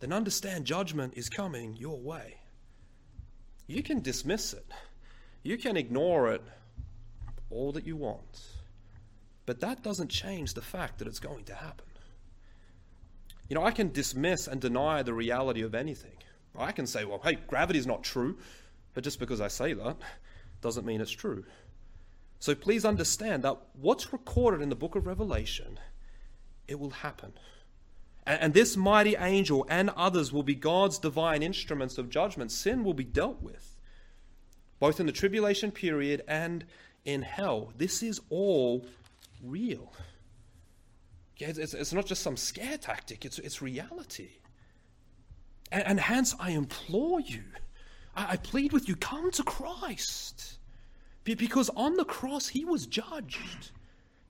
then 0.00 0.12
understand 0.12 0.64
judgment 0.64 1.14
is 1.16 1.28
coming 1.28 1.76
your 1.76 1.98
way. 1.98 2.36
You 3.66 3.82
can 3.82 4.00
dismiss 4.00 4.52
it, 4.52 4.66
you 5.42 5.56
can 5.56 5.76
ignore 5.76 6.32
it 6.32 6.42
all 7.50 7.72
that 7.72 7.86
you 7.86 7.96
want, 7.96 8.42
but 9.46 9.60
that 9.60 9.82
doesn't 9.82 10.08
change 10.08 10.54
the 10.54 10.62
fact 10.62 10.98
that 10.98 11.08
it's 11.08 11.20
going 11.20 11.44
to 11.44 11.54
happen. 11.54 11.86
You 13.48 13.54
know, 13.54 13.64
I 13.64 13.70
can 13.70 13.92
dismiss 13.92 14.46
and 14.48 14.60
deny 14.60 15.02
the 15.02 15.12
reality 15.12 15.62
of 15.62 15.74
anything. 15.74 16.16
I 16.56 16.72
can 16.72 16.86
say, 16.86 17.04
well, 17.04 17.20
hey, 17.22 17.38
gravity's 17.46 17.86
not 17.86 18.02
true, 18.02 18.38
but 18.94 19.04
just 19.04 19.18
because 19.18 19.40
I 19.40 19.48
say 19.48 19.72
that 19.72 19.96
doesn't 20.60 20.86
mean 20.86 21.00
it's 21.00 21.10
true. 21.10 21.44
So 22.38 22.54
please 22.54 22.84
understand 22.84 23.42
that 23.42 23.58
what's 23.80 24.12
recorded 24.12 24.62
in 24.62 24.68
the 24.68 24.76
book 24.76 24.94
of 24.94 25.06
Revelation, 25.06 25.78
it 26.68 26.78
will 26.78 26.90
happen. 26.90 27.32
And, 28.26 28.54
this 28.54 28.74
mighty 28.76 29.16
angel 29.16 29.66
and 29.68 29.90
others 29.90 30.32
will 30.32 30.42
be 30.42 30.54
God's 30.54 30.98
divine 30.98 31.42
instruments 31.42 31.98
of 31.98 32.08
judgment. 32.08 32.50
Sin 32.50 32.82
will 32.82 32.94
be 32.94 33.04
dealt 33.04 33.42
with, 33.42 33.76
both 34.78 34.98
in 34.98 35.06
the 35.06 35.12
tribulation 35.12 35.70
period 35.70 36.22
and 36.26 36.64
in 37.04 37.20
hell. 37.20 37.72
This 37.76 38.02
is 38.02 38.20
all 38.30 38.86
real. 39.42 39.92
It's, 41.44 41.74
it's 41.74 41.92
not 41.92 42.06
just 42.06 42.22
some 42.22 42.36
scare 42.36 42.78
tactic, 42.78 43.24
it's, 43.24 43.38
it's 43.38 43.62
reality. 43.62 44.30
And, 45.70 45.86
and 45.86 46.00
hence, 46.00 46.34
I 46.38 46.50
implore 46.50 47.20
you, 47.20 47.42
I, 48.16 48.32
I 48.32 48.36
plead 48.36 48.72
with 48.72 48.88
you, 48.88 48.96
come 48.96 49.30
to 49.32 49.42
Christ. 49.42 50.58
Because 51.24 51.70
on 51.70 51.94
the 51.94 52.04
cross, 52.04 52.48
he 52.48 52.66
was 52.66 52.86
judged, 52.86 53.70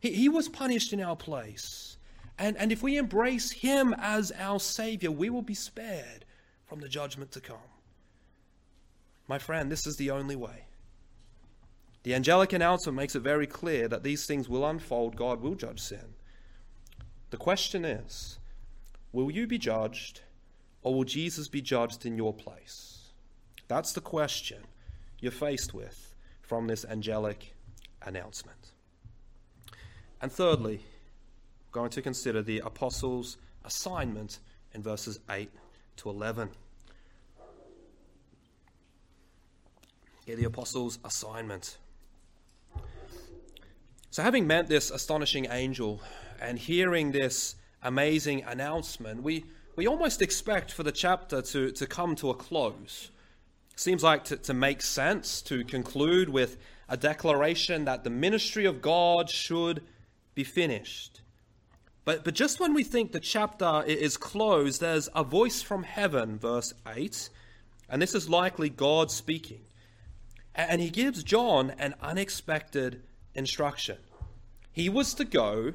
he, 0.01 0.13
he 0.13 0.29
was 0.29 0.49
punished 0.49 0.93
in 0.93 1.01
our 1.01 1.17
place. 1.17 1.97
And, 2.39 2.57
and 2.57 2.73
if 2.73 2.83
we 2.83 2.97
embrace 2.97 3.51
him 3.51 3.95
as 3.99 4.33
our 4.39 4.59
Savior, 4.59 5.11
we 5.11 5.31
will 5.31 5.43
be 5.43 5.55
spared 5.55 6.25
from 6.67 6.81
the 6.81 6.89
judgment 6.89 7.31
to 7.33 7.41
come. 7.41 7.57
My 9.29 9.39
friend, 9.39 9.71
this 9.71 9.87
is 9.87 9.97
the 9.97 10.11
only 10.11 10.37
way. 10.37 10.67
The 12.03 12.15
angelic 12.15 12.53
announcement 12.53 12.97
makes 12.97 13.15
it 13.15 13.21
very 13.21 13.47
clear 13.47 13.89
that 13.89 14.03
these 14.03 14.27
things 14.27 14.49
will 14.49 14.67
unfold, 14.67 15.17
God 15.17 15.41
will 15.41 15.55
judge 15.55 15.81
sin. 15.81 16.15
The 17.35 17.39
question 17.39 17.85
is 17.85 18.39
will 19.13 19.29
you 19.29 19.49
be 19.49 19.59
judged, 19.59 20.21
or 20.83 20.95
will 20.95 21.03
Jesus 21.03 21.49
be 21.49 21.61
judged 21.61 22.07
in 22.07 22.17
your 22.17 22.33
place? 22.33 23.09
That's 23.67 23.93
the 23.93 24.01
question 24.01 24.59
you're 25.19 25.33
faced 25.33 25.75
with 25.75 26.15
from 26.43 26.69
this 26.69 26.85
angelic 26.85 27.57
announcement. 28.03 28.71
And 30.23 30.31
thirdly, 30.31 30.79
we're 31.67 31.73
going 31.73 31.91
to 31.91 32.03
consider 32.03 32.41
the 32.41 32.61
apostles' 32.61 33.37
assignment 33.65 34.39
in 34.73 34.81
verses 34.81 35.19
8 35.29 35.51
to 35.97 36.11
11. 36.11 36.51
Yeah, 40.25 40.37
the 40.37 40.45
apostles' 40.45 41.01
assignment. 41.05 41.79
So, 44.13 44.23
having 44.23 44.47
met 44.47 44.69
this 44.69 44.93
astonishing 44.93 45.49
angel 45.51 46.01
and 46.41 46.59
hearing 46.59 47.13
this 47.13 47.57
amazing 47.83 48.45
announcement, 48.45 49.23
we, 49.23 49.45
we 49.77 49.87
almost 49.87 50.23
expect 50.23 50.73
for 50.73 50.83
the 50.83 50.93
chapter 50.93 51.43
to, 51.43 51.71
to 51.73 51.87
come 51.87 52.15
to 52.17 52.31
a 52.31 52.35
close. 52.35 53.11
Seems 53.77 54.03
like 54.03 54.25
to, 54.25 54.37
to 54.37 54.55
make 54.55 54.83
sense 54.83 55.43
to 55.43 55.65
conclude 55.65 56.29
with 56.29 56.59
a 56.89 56.97
declaration 56.97 57.85
that 57.87 58.05
the 58.05 58.11
ministry 58.11 58.65
of 58.67 58.81
God 58.81 59.29
should 59.31 59.83
be 60.35 60.45
finished. 60.45 61.21
But, 62.05 62.25
but 62.25 62.35
just 62.35 62.61
when 62.61 62.75
we 62.75 62.85
think 62.85 63.13
the 63.13 63.21
chapter 63.21 63.83
is 63.87 64.17
closed, 64.17 64.81
there's 64.81 65.09
a 65.15 65.25
voice 65.25 65.63
from 65.63 65.83
heaven, 65.83 66.39
verse 66.39 66.75
8, 66.87 67.31
and 67.89 68.01
this 68.01 68.15
is 68.15 68.29
likely 68.29 68.69
God 68.69 69.11
speaking. 69.11 69.61
And 70.55 70.81
he 70.81 70.91
gives 70.91 71.23
John 71.25 71.73
an 71.79 71.95
unexpected 72.01 73.03
instruction. 73.35 73.99
He 74.73 74.89
was 74.89 75.15
to 75.15 75.25
go 75.25 75.73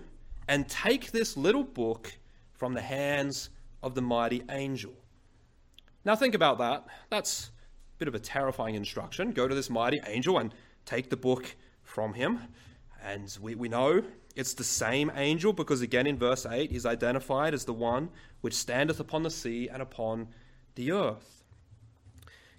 and 0.50 0.68
take 0.68 1.12
this 1.12 1.38
little 1.38 1.64
book 1.64 2.12
from 2.54 2.74
the 2.74 2.82
hands 2.82 3.52
of 3.84 3.94
the 3.94 4.02
mighty 4.02 4.42
angel. 4.50 4.92
Now, 6.04 6.16
think 6.16 6.34
about 6.34 6.58
that. 6.58 6.88
That's 7.12 7.52
a 7.96 8.00
bit 8.00 8.08
of 8.08 8.16
a 8.16 8.20
terrifying 8.20 8.74
instruction. 8.74 9.32
Go 9.32 9.48
to 9.48 9.54
this 9.54 9.70
mighty 9.70 10.02
angel 10.08 10.40
and 10.40 10.54
take 10.86 11.12
the 11.12 11.16
book 11.16 11.56
from 11.84 12.16
him. 12.16 12.40
And 13.04 13.38
we, 13.40 13.54
we 13.54 13.70
know 13.70 14.02
it's 14.36 14.56
the 14.56 14.64
same 14.64 15.12
angel 15.16 15.54
because, 15.54 15.82
again, 15.82 16.08
in 16.08 16.18
verse 16.18 16.48
8, 16.48 16.72
he's 16.72 16.86
identified 16.86 17.54
as 17.54 17.66
the 17.66 17.74
one 17.74 18.10
which 18.42 18.56
standeth 18.56 19.00
upon 19.00 19.22
the 19.22 19.30
sea 19.30 19.70
and 19.72 19.84
upon 19.84 20.30
the 20.74 20.92
earth. 20.92 21.44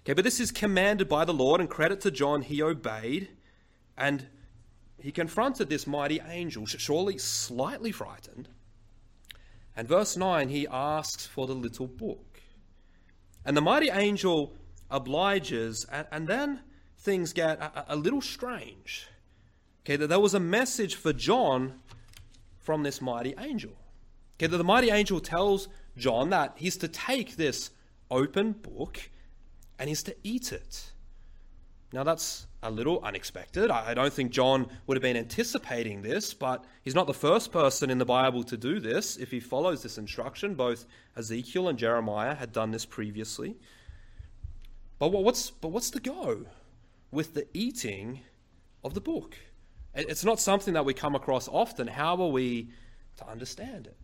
Okay, 0.03 0.13
but 0.13 0.23
this 0.23 0.39
is 0.39 0.49
commanded 0.49 1.09
by 1.09 1.25
the 1.25 1.33
Lord, 1.33 1.59
and 1.59 1.69
credit 1.69 1.99
to 2.01 2.11
John, 2.11 2.41
he 2.41 2.61
obeyed, 2.61 3.27
and 3.97 4.27
he 5.01 5.11
confronted 5.11 5.69
this 5.69 5.87
mighty 5.87 6.19
angel, 6.27 6.65
surely 6.65 7.17
slightly 7.17 7.91
frightened. 7.91 8.49
And 9.75 9.87
verse 9.87 10.17
9, 10.17 10.49
he 10.49 10.67
asks 10.67 11.25
for 11.25 11.47
the 11.47 11.55
little 11.55 11.87
book. 11.87 12.41
And 13.45 13.57
the 13.57 13.61
mighty 13.61 13.89
angel 13.89 14.53
obliges, 14.89 15.85
and, 15.91 16.05
and 16.11 16.27
then 16.27 16.61
things 16.99 17.33
get 17.33 17.59
a, 17.59 17.93
a 17.93 17.95
little 17.95 18.21
strange. 18.21 19.07
Okay, 19.83 19.95
that 19.95 20.07
there 20.07 20.19
was 20.19 20.33
a 20.33 20.39
message 20.39 20.95
for 20.95 21.13
John 21.13 21.79
from 22.59 22.83
this 22.83 23.01
mighty 23.01 23.33
angel. 23.39 23.71
Okay, 24.37 24.47
that 24.47 24.57
the 24.57 24.63
mighty 24.63 24.91
angel 24.91 25.19
tells 25.19 25.67
John 25.97 26.29
that 26.29 26.53
he's 26.57 26.77
to 26.77 26.87
take 26.87 27.35
this 27.35 27.71
open 28.11 28.51
book 28.51 29.09
and 29.79 29.89
he's 29.89 30.03
to 30.03 30.15
eat 30.23 30.51
it. 30.51 30.91
Now, 31.93 32.03
that's 32.03 32.47
a 32.63 32.71
little 32.71 33.01
unexpected. 33.03 33.69
I 33.69 33.93
don't 33.93 34.13
think 34.13 34.31
John 34.31 34.67
would 34.87 34.95
have 34.95 35.01
been 35.01 35.17
anticipating 35.17 36.01
this, 36.01 36.33
but 36.33 36.63
he's 36.83 36.95
not 36.95 37.07
the 37.07 37.13
first 37.13 37.51
person 37.51 37.89
in 37.89 37.97
the 37.97 38.05
Bible 38.05 38.43
to 38.45 38.55
do 38.55 38.79
this 38.79 39.17
if 39.17 39.31
he 39.31 39.39
follows 39.39 39.83
this 39.83 39.97
instruction. 39.97 40.55
Both 40.55 40.85
Ezekiel 41.17 41.67
and 41.67 41.77
Jeremiah 41.77 42.35
had 42.35 42.53
done 42.53 42.71
this 42.71 42.85
previously. 42.85 43.57
But 44.99 45.11
what's, 45.11 45.49
but 45.49 45.69
what's 45.69 45.89
the 45.89 45.99
go 45.99 46.45
with 47.11 47.33
the 47.33 47.47
eating 47.53 48.21
of 48.83 48.93
the 48.93 49.01
book? 49.01 49.35
It's 49.93 50.23
not 50.23 50.39
something 50.39 50.75
that 50.75 50.85
we 50.85 50.93
come 50.93 51.15
across 51.15 51.49
often. 51.49 51.87
How 51.87 52.15
are 52.21 52.29
we 52.29 52.69
to 53.17 53.27
understand 53.27 53.87
it? 53.87 53.97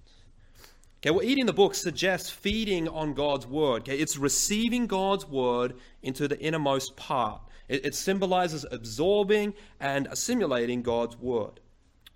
Okay, 1.00 1.12
well, 1.12 1.24
eating 1.24 1.46
the 1.46 1.54
book 1.54 1.76
suggests 1.76 2.30
feeding 2.30 2.90
on 2.90 3.14
God's 3.14 3.46
word. 3.46 3.84
Okay, 3.84 3.98
it's 3.98 4.18
receiving 4.18 4.88
God's 4.88 5.26
word 5.26 5.76
into 6.02 6.28
the 6.28 6.38
innermost 6.42 6.98
part. 6.98 7.40
It, 7.68 7.86
it 7.86 7.96
symbolizes 7.96 8.66
absorbing 8.72 9.54
and 9.80 10.08
assimilating 10.08 10.82
God's 10.82 11.18
word. 11.18 11.60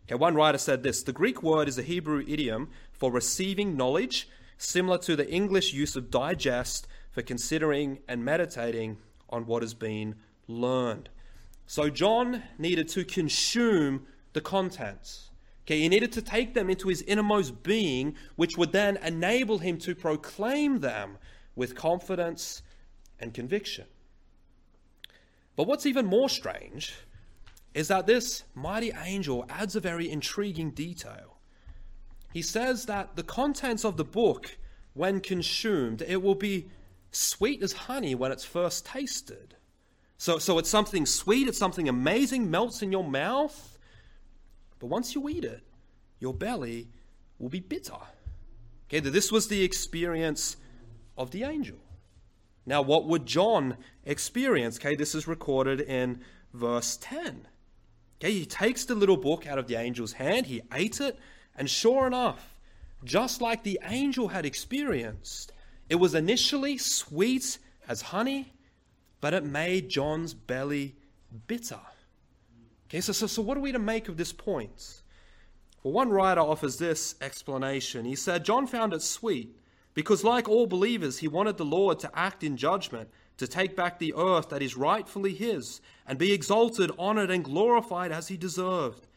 Okay, 0.07 0.15
one 0.15 0.35
writer 0.35 0.57
said 0.57 0.83
this 0.83 1.03
the 1.03 1.13
Greek 1.13 1.41
word 1.43 1.67
is 1.67 1.77
a 1.77 1.83
Hebrew 1.83 2.23
idiom 2.27 2.69
for 2.91 3.11
receiving 3.11 3.77
knowledge, 3.77 4.27
similar 4.57 4.97
to 4.99 5.15
the 5.15 5.29
English 5.29 5.73
use 5.73 5.95
of 5.95 6.11
digest 6.11 6.87
for 7.11 7.21
considering 7.21 7.99
and 8.07 8.23
meditating 8.23 8.97
on 9.29 9.45
what 9.45 9.61
has 9.61 9.73
been 9.73 10.15
learned. 10.47 11.09
So 11.67 11.89
John 11.89 12.43
needed 12.57 12.89
to 12.89 13.05
consume 13.05 14.05
the 14.33 14.41
contents. 14.41 15.29
Okay, 15.65 15.79
he 15.79 15.89
needed 15.89 16.11
to 16.13 16.21
take 16.21 16.53
them 16.53 16.69
into 16.69 16.89
his 16.89 17.01
innermost 17.03 17.63
being, 17.63 18.15
which 18.35 18.57
would 18.57 18.71
then 18.71 18.97
enable 18.97 19.59
him 19.59 19.77
to 19.79 19.95
proclaim 19.95 20.79
them 20.79 21.17
with 21.55 21.75
confidence 21.75 22.61
and 23.19 23.33
conviction. 23.33 23.85
But 25.61 25.67
what's 25.67 25.85
even 25.85 26.07
more 26.07 26.27
strange 26.27 26.95
is 27.75 27.89
that 27.89 28.07
this 28.07 28.45
mighty 28.55 28.91
angel 29.05 29.45
adds 29.47 29.75
a 29.75 29.79
very 29.79 30.09
intriguing 30.09 30.71
detail. 30.71 31.37
He 32.33 32.41
says 32.41 32.87
that 32.87 33.15
the 33.15 33.21
contents 33.21 33.85
of 33.85 33.95
the 33.95 34.03
book, 34.03 34.57
when 34.95 35.19
consumed, 35.19 36.01
it 36.01 36.23
will 36.23 36.33
be 36.33 36.71
sweet 37.11 37.61
as 37.61 37.73
honey 37.73 38.15
when 38.15 38.31
it's 38.31 38.43
first 38.43 38.87
tasted. 38.87 39.53
So, 40.17 40.39
so 40.39 40.57
it's 40.57 40.67
something 40.67 41.05
sweet, 41.05 41.47
it's 41.47 41.59
something 41.59 41.87
amazing, 41.87 42.49
melts 42.49 42.81
in 42.81 42.91
your 42.91 43.03
mouth, 43.03 43.77
but 44.79 44.87
once 44.87 45.13
you 45.13 45.29
eat 45.29 45.45
it, 45.45 45.61
your 46.19 46.33
belly 46.33 46.87
will 47.37 47.49
be 47.49 47.59
bitter. 47.59 48.01
Okay, 48.89 48.99
this 48.99 49.31
was 49.31 49.47
the 49.47 49.61
experience 49.61 50.57
of 51.19 51.29
the 51.29 51.43
angel. 51.43 51.77
Now, 52.65 52.81
what 52.81 53.05
would 53.07 53.25
John 53.25 53.77
experience? 54.05 54.77
Okay, 54.77 54.95
this 54.95 55.15
is 55.15 55.27
recorded 55.27 55.81
in 55.81 56.21
verse 56.53 56.97
10. 57.01 57.47
Okay, 58.19 58.31
he 58.31 58.45
takes 58.45 58.85
the 58.85 58.95
little 58.95 59.17
book 59.17 59.47
out 59.47 59.57
of 59.57 59.67
the 59.67 59.75
angel's 59.75 60.13
hand, 60.13 60.45
he 60.45 60.61
ate 60.71 61.01
it, 61.01 61.17
and 61.55 61.69
sure 61.69 62.05
enough, 62.05 62.59
just 63.03 63.41
like 63.41 63.63
the 63.63 63.79
angel 63.83 64.27
had 64.27 64.45
experienced, 64.45 65.51
it 65.89 65.95
was 65.95 66.13
initially 66.13 66.77
sweet 66.77 67.57
as 67.87 68.01
honey, 68.01 68.53
but 69.21 69.33
it 69.33 69.43
made 69.43 69.89
John's 69.89 70.33
belly 70.35 70.95
bitter. 71.47 71.79
Okay, 72.87 73.01
so, 73.01 73.11
so, 73.11 73.25
so 73.25 73.41
what 73.41 73.57
are 73.57 73.61
we 73.61 73.71
to 73.71 73.79
make 73.79 74.07
of 74.07 74.17
this 74.17 74.33
point? 74.33 75.01
Well, 75.81 75.93
one 75.93 76.09
writer 76.09 76.41
offers 76.41 76.77
this 76.77 77.15
explanation. 77.21 78.05
He 78.05 78.15
said, 78.15 78.45
John 78.45 78.67
found 78.67 78.93
it 78.93 79.01
sweet 79.01 79.55
because, 79.93 80.23
like 80.23 80.47
all 80.47 80.67
believers, 80.67 81.17
he 81.19 81.27
wanted 81.27 81.57
the 81.57 81.65
Lord 81.65 81.99
to 81.99 82.11
act 82.17 82.43
in 82.43 82.57
judgment, 82.57 83.09
to 83.37 83.47
take 83.47 83.75
back 83.75 83.99
the 83.99 84.13
earth 84.15 84.49
that 84.49 84.61
is 84.61 84.77
rightfully 84.77 85.33
his, 85.33 85.81
and 86.07 86.17
be 86.17 86.31
exalted, 86.31 86.91
honored, 86.97 87.31
and 87.31 87.43
glorified 87.43 88.11
as 88.11 88.27
he 88.27 88.37
deserved. 88.37 89.07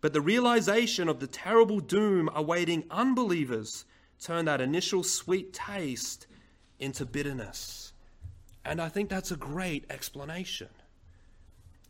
But 0.00 0.12
the 0.12 0.20
realization 0.20 1.08
of 1.08 1.20
the 1.20 1.26
terrible 1.26 1.80
doom 1.80 2.30
awaiting 2.34 2.84
unbelievers 2.90 3.84
turned 4.20 4.48
that 4.48 4.60
initial 4.60 5.02
sweet 5.02 5.52
taste 5.52 6.26
into 6.78 7.04
bitterness. 7.04 7.92
And 8.64 8.80
I 8.80 8.88
think 8.88 9.08
that's 9.08 9.30
a 9.30 9.36
great 9.36 9.84
explanation. 9.90 10.68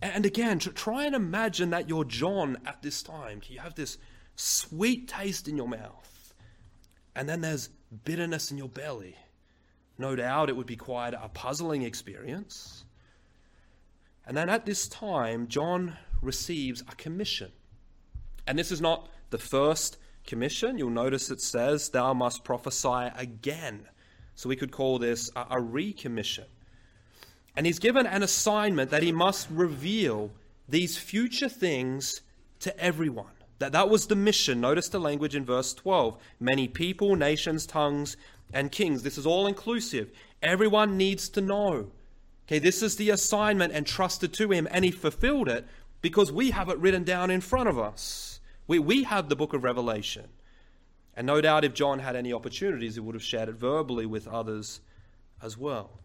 And 0.03 0.27
again, 0.27 0.59
try 0.59 1.05
and 1.05 1.15
imagine 1.15 1.71
that 1.71 1.89
you're 1.89 2.05
John 2.05 2.59
at 2.67 2.83
this 2.83 3.03
time. 3.03 3.41
You 3.49 3.61
have 3.61 3.75
this 3.75 3.99
sweet 4.35 5.09
taste 5.09 5.49
in 5.49 5.57
your 5.57 5.69
mouth, 5.69 6.35
and 7.15 7.29
then 7.29 7.41
there's 7.41 7.71
bitterness 8.05 8.51
in 8.51 8.59
your 8.59 8.69
belly. 8.69 9.17
No 9.99 10.15
doubt 10.15 10.49
it 10.49 10.57
would 10.57 10.67
be 10.67 10.77
quite 10.77 11.15
a 11.15 11.29
puzzling 11.33 11.83
experience. 11.83 12.85
And 14.27 14.37
then 14.37 14.49
at 14.49 14.67
this 14.67 14.89
time, 14.89 15.49
John 15.49 15.97
receives 16.21 16.83
a 16.83 16.95
commission. 16.97 17.53
And 18.47 18.59
this 18.59 18.73
is 18.73 18.81
not 18.81 19.09
the 19.31 19.39
first 19.39 19.99
commission. 20.27 20.79
You'll 20.79 20.91
notice 20.91 21.31
it 21.31 21.41
says, 21.41 21.89
Thou 21.89 22.13
must 22.13 22.45
prophesy 22.45 23.11
again. 23.17 23.87
So 24.35 24.49
we 24.49 24.57
could 24.57 24.73
call 24.73 24.99
this 24.99 25.31
a, 25.35 25.41
a 25.41 25.57
recommission. 25.57 26.45
And 27.57 27.65
he's 27.65 27.79
given 27.79 28.07
an 28.07 28.23
assignment 28.23 28.91
that 28.91 29.03
he 29.03 29.13
must 29.13 29.49
reveal 29.51 30.31
these 30.69 30.99
future 30.99 31.49
things 31.49 32.21
to 32.61 32.79
everyone. 32.79 33.36
That, 33.59 33.73
that 33.73 33.89
was 33.89 34.07
the 34.07 34.17
mission. 34.17 34.61
Notice 34.61 34.89
the 34.89 35.01
language 35.01 35.35
in 35.35 35.45
verse 35.45 35.73
12. 35.75 36.19
Many 36.41 36.69
people, 36.69 37.17
nations, 37.17 37.67
tongues, 37.67 38.17
and 38.53 38.71
kings. 38.71 39.03
This 39.03 39.19
is 39.19 39.27
all 39.27 39.47
inclusive. 39.47 40.11
Everyone 40.43 40.97
needs 40.97 41.29
to 41.31 41.41
know. 41.41 41.91
Okay, 42.47 42.59
this 42.59 42.83
is 42.83 42.97
the 42.97 43.11
assignment 43.11 43.73
entrusted 43.73 44.33
to 44.35 44.53
him, 44.53 44.69
and 44.71 44.85
he 44.85 44.91
fulfilled 44.91 45.49
it 45.49 45.67
because 46.01 46.31
we 46.31 46.51
have 46.53 46.69
it 46.69 46.79
written 46.79 47.03
down 47.03 47.31
in 47.31 47.41
front 47.41 47.69
of 47.69 47.79
us. 47.79 48.41
We, 48.69 48.79
we 48.79 49.05
have 49.05 49.29
the 49.29 49.37
book 49.37 49.53
of 49.53 49.65
Revelation. 49.65 50.29
And 51.17 51.27
no 51.27 51.41
doubt 51.41 51.65
if 51.65 51.75
John 51.75 52.01
had 52.01 52.15
any 52.15 52.33
opportunities, 52.33 52.95
he 52.95 53.01
would 53.01 53.15
have 53.15 53.25
shared 53.25 53.49
it 53.49 53.55
verbally 53.55 54.07
with 54.07 54.29
others 54.29 54.81
as 55.43 55.57
well. 55.57 55.99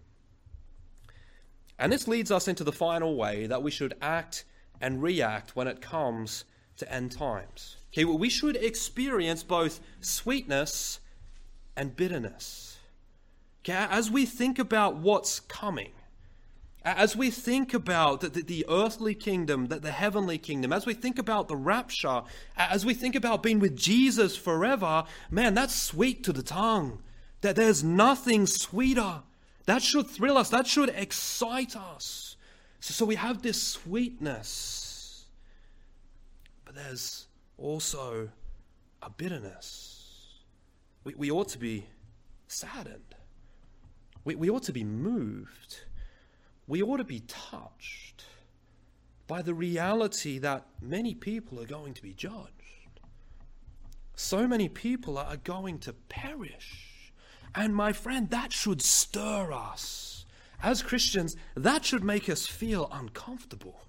And 1.78 1.91
this 1.91 2.08
leads 2.08 2.32
us 2.32 2.47
into 2.47 2.64
the 2.64 2.72
final 2.72 3.16
way 3.16 3.47
that 3.47 3.62
we 3.62 3.72
should 3.72 3.95
act 4.02 4.45
and 4.80 5.04
react 5.04 5.56
when 5.56 5.68
it 5.68 5.82
comes 5.82 6.45
to 6.82 6.92
end 6.92 7.12
times. 7.12 7.78
Okay, 7.94 8.06
well, 8.06 8.18
we 8.18 8.30
should 8.30 8.56
experience 8.56 9.44
both 9.44 9.80
sweetness 10.02 11.00
and 11.76 11.96
bitterness. 11.96 12.78
Okay, 13.64 13.86
as 13.90 14.10
we 14.10 14.26
think 14.26 14.58
about 14.58 14.98
what's 14.98 15.40
coming, 15.40 15.92
as 16.84 17.16
we 17.16 17.30
think 17.30 17.76
about 17.76 18.22
the, 18.22 18.30
the, 18.30 18.42
the, 18.42 18.66
earthly 18.68 19.14
kingdom, 19.14 19.68
the, 19.68 19.80
the 19.80 19.92
heavenly 19.92 20.40
kingdom, 20.40 20.74
as 20.74 20.88
we 20.88 20.96
think 20.96 21.20
about 21.20 21.48
the 21.48 21.56
rapture, 21.56 22.24
as 22.58 22.84
we 22.84 22.96
think 22.96 23.14
about 23.14 23.44
being 23.44 23.60
with 23.60 23.78
Jesus 23.78 24.36
forever, 24.36 25.04
man, 25.30 25.54
that's 25.54 25.76
sweet 25.76 26.24
to 26.24 26.34
the 26.34 26.42
tongue. 26.42 27.04
That 27.42 27.56
there's 27.56 27.84
nothing 27.84 28.48
sweeter. 28.48 29.22
That 29.66 29.84
should 29.84 30.08
thrill 30.08 30.38
us. 30.38 30.50
That 30.50 30.66
should 30.66 30.90
excite 30.90 31.76
us. 31.76 32.36
So, 32.80 32.94
so 32.94 33.06
we 33.06 33.16
have 33.16 33.44
this 33.44 33.62
sweetness. 33.62 34.81
But 36.74 36.84
there's 36.84 37.28
also 37.58 38.30
a 39.02 39.10
bitterness. 39.10 40.40
We, 41.04 41.16
we 41.16 41.30
ought 41.30 41.50
to 41.50 41.58
be 41.58 41.86
saddened. 42.48 43.16
We, 44.24 44.36
we 44.36 44.50
ought 44.50 44.64
to 44.64 44.72
be 44.72 44.86
moved 44.86 45.82
we 46.72 46.82
ought 46.82 46.98
to 46.98 47.04
be 47.04 47.20
touched 47.28 48.24
by 49.28 49.42
the 49.42 49.54
reality 49.54 50.38
that 50.38 50.66
many 50.82 51.14
people 51.14 51.60
are 51.60 51.66
going 51.66 51.94
to 51.94 52.02
be 52.02 52.14
judged. 52.14 53.02
So 54.16 54.48
many 54.48 54.70
people 54.70 55.18
are 55.18 55.36
going 55.36 55.80
to 55.80 55.92
perish. 55.92 57.12
And 57.54 57.76
my 57.76 57.92
friend, 57.92 58.30
that 58.30 58.54
should 58.54 58.82
stir 58.82 59.52
us. 59.52 60.26
As 60.64 60.82
Christians, 60.82 61.36
that 61.56 61.84
should 61.84 62.06
make 62.06 62.30
us 62.30 62.48
feel 62.48 62.88
uncomfortable. 62.90 63.82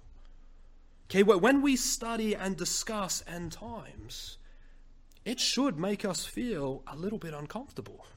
Okay, 1.15 1.21
when 1.21 1.61
we 1.61 1.75
study 1.75 2.35
and 2.35 2.57
discuss 2.57 3.23
end 3.27 3.51
times, 3.51 4.39
it 5.23 5.39
should 5.39 5.77
make 5.77 6.03
us 6.03 6.25
feel 6.25 6.81
a 6.87 6.95
little 6.95 7.19
bit 7.19 7.35
uncomfortable. 7.35 8.07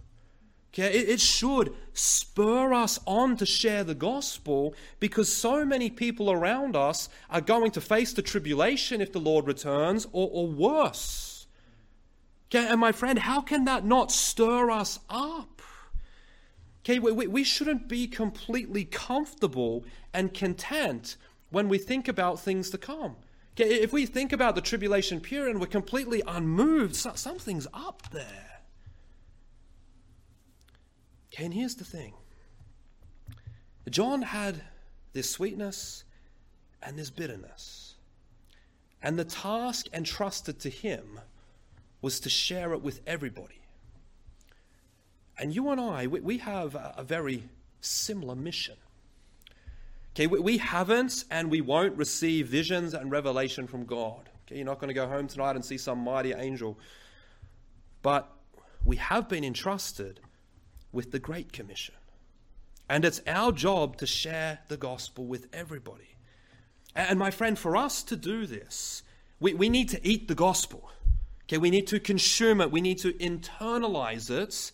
Okay, 0.72 0.90
it, 0.94 1.20
should 1.20 1.74
spur 1.92 2.72
us 2.72 2.98
on 3.06 3.36
to 3.36 3.44
share 3.44 3.84
the 3.84 3.94
gospel 3.94 4.74
because 4.98 5.30
so 5.30 5.62
many 5.62 5.90
people 5.90 6.30
around 6.30 6.74
us 6.74 7.10
are 7.28 7.42
going 7.42 7.70
to 7.72 7.82
face 7.82 8.14
the 8.14 8.22
tribulation 8.22 9.02
if 9.02 9.12
the 9.12 9.20
Lord 9.20 9.46
returns, 9.46 10.06
or, 10.12 10.30
or 10.32 10.46
worse. 10.46 11.48
Okay, 12.48 12.66
and 12.66 12.80
my 12.80 12.92
friend, 12.92 13.18
how 13.18 13.42
can 13.42 13.66
that 13.66 13.84
not 13.84 14.10
stir 14.10 14.70
us 14.70 15.00
up? 15.10 15.60
Okay, 16.80 16.98
we, 16.98 17.26
we 17.26 17.44
shouldn't 17.44 17.88
be 17.88 18.06
completely 18.06 18.86
comfortable 18.86 19.84
and 20.14 20.32
content 20.32 21.18
when 21.56 21.70
we 21.70 21.78
think 21.78 22.06
about 22.06 22.38
things 22.38 22.68
to 22.68 22.76
come. 22.76 23.16
Okay, 23.54 23.76
if 23.76 23.90
we 23.90 24.04
think 24.04 24.34
about 24.34 24.56
the 24.56 24.60
tribulation 24.60 25.22
period 25.22 25.52
and 25.52 25.58
we're 25.58 25.66
completely 25.66 26.22
unmoved, 26.26 26.94
so, 26.94 27.12
something's 27.14 27.66
up 27.72 28.02
there. 28.12 28.60
Okay, 31.32 31.46
and 31.46 31.54
here's 31.54 31.74
the 31.74 31.84
thing 31.84 32.12
John 33.88 34.20
had 34.20 34.60
this 35.14 35.30
sweetness 35.30 36.04
and 36.82 36.98
this 36.98 37.08
bitterness. 37.08 37.94
And 39.00 39.18
the 39.18 39.24
task 39.24 39.86
entrusted 39.94 40.60
to 40.60 40.68
him 40.68 41.20
was 42.02 42.20
to 42.20 42.28
share 42.28 42.74
it 42.74 42.82
with 42.82 43.00
everybody. 43.06 43.62
And 45.38 45.54
you 45.54 45.70
and 45.70 45.80
I, 45.80 46.06
we, 46.06 46.36
have 46.36 46.74
a, 46.74 47.02
very 47.02 47.44
similar 47.80 48.34
mission. 48.34 48.76
Okay, 50.16 50.26
we, 50.26 50.56
haven't 50.56 51.26
and 51.30 51.50
we 51.50 51.60
won't 51.60 51.94
receive 51.98 52.48
visions 52.48 52.94
and 52.94 53.10
revelation 53.10 53.66
from 53.66 53.84
God. 53.84 54.30
Okay, 54.46 54.56
you're 54.56 54.64
not 54.64 54.78
going 54.78 54.88
to 54.88 54.94
go 54.94 55.06
home 55.06 55.26
tonight 55.26 55.56
and 55.56 55.62
see 55.64 55.76
some 55.76 55.98
mighty 55.98 56.32
angel. 56.32 56.78
But 58.00 58.26
we 58.82 58.96
have 58.96 59.28
been 59.28 59.44
entrusted 59.44 60.20
with 60.90 61.12
the 61.12 61.18
Great 61.18 61.52
Commission. 61.52 61.96
And 62.88 63.04
it's 63.04 63.20
our 63.26 63.52
job 63.52 63.98
to 63.98 64.06
share 64.06 64.60
the 64.68 64.78
gospel 64.78 65.26
with 65.26 65.48
everybody. 65.52 66.16
And 66.94 67.18
my 67.18 67.30
friend, 67.30 67.58
for 67.58 67.76
us 67.76 68.02
to 68.04 68.16
do 68.16 68.46
this, 68.46 69.02
we, 69.38 69.52
we 69.52 69.68
need 69.68 69.90
to 69.90 70.00
eat 70.02 70.28
the 70.28 70.34
gospel. 70.34 70.88
Okay, 71.44 71.58
we 71.58 71.68
need 71.68 71.88
to 71.88 72.00
consume 72.00 72.62
it, 72.62 72.70
we 72.70 72.80
need 72.80 72.98
to 73.00 73.12
internalize 73.12 74.30
it, 74.30 74.72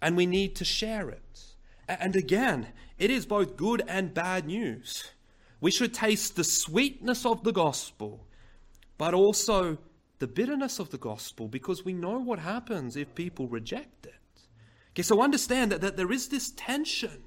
and 0.00 0.16
we 0.16 0.26
need 0.26 0.56
to 0.56 0.64
share 0.64 1.08
it. 1.08 1.44
And 1.88 2.16
again, 2.16 2.68
it 3.02 3.10
is 3.10 3.26
both 3.26 3.56
good 3.56 3.82
and 3.88 4.14
bad 4.14 4.46
news. 4.46 5.10
We 5.60 5.72
should 5.72 5.92
taste 5.92 6.36
the 6.36 6.44
sweetness 6.44 7.26
of 7.26 7.42
the 7.42 7.50
gospel, 7.50 8.24
but 8.96 9.12
also 9.12 9.78
the 10.20 10.28
bitterness 10.28 10.78
of 10.78 10.90
the 10.90 10.98
gospel 10.98 11.48
because 11.48 11.84
we 11.84 11.94
know 11.94 12.20
what 12.20 12.38
happens 12.38 12.96
if 12.96 13.12
people 13.16 13.48
reject 13.48 14.06
it. 14.06 14.14
Okay, 14.90 15.02
so 15.02 15.20
understand 15.20 15.72
that, 15.72 15.80
that 15.80 15.96
there 15.96 16.12
is 16.12 16.28
this 16.28 16.52
tension 16.52 17.24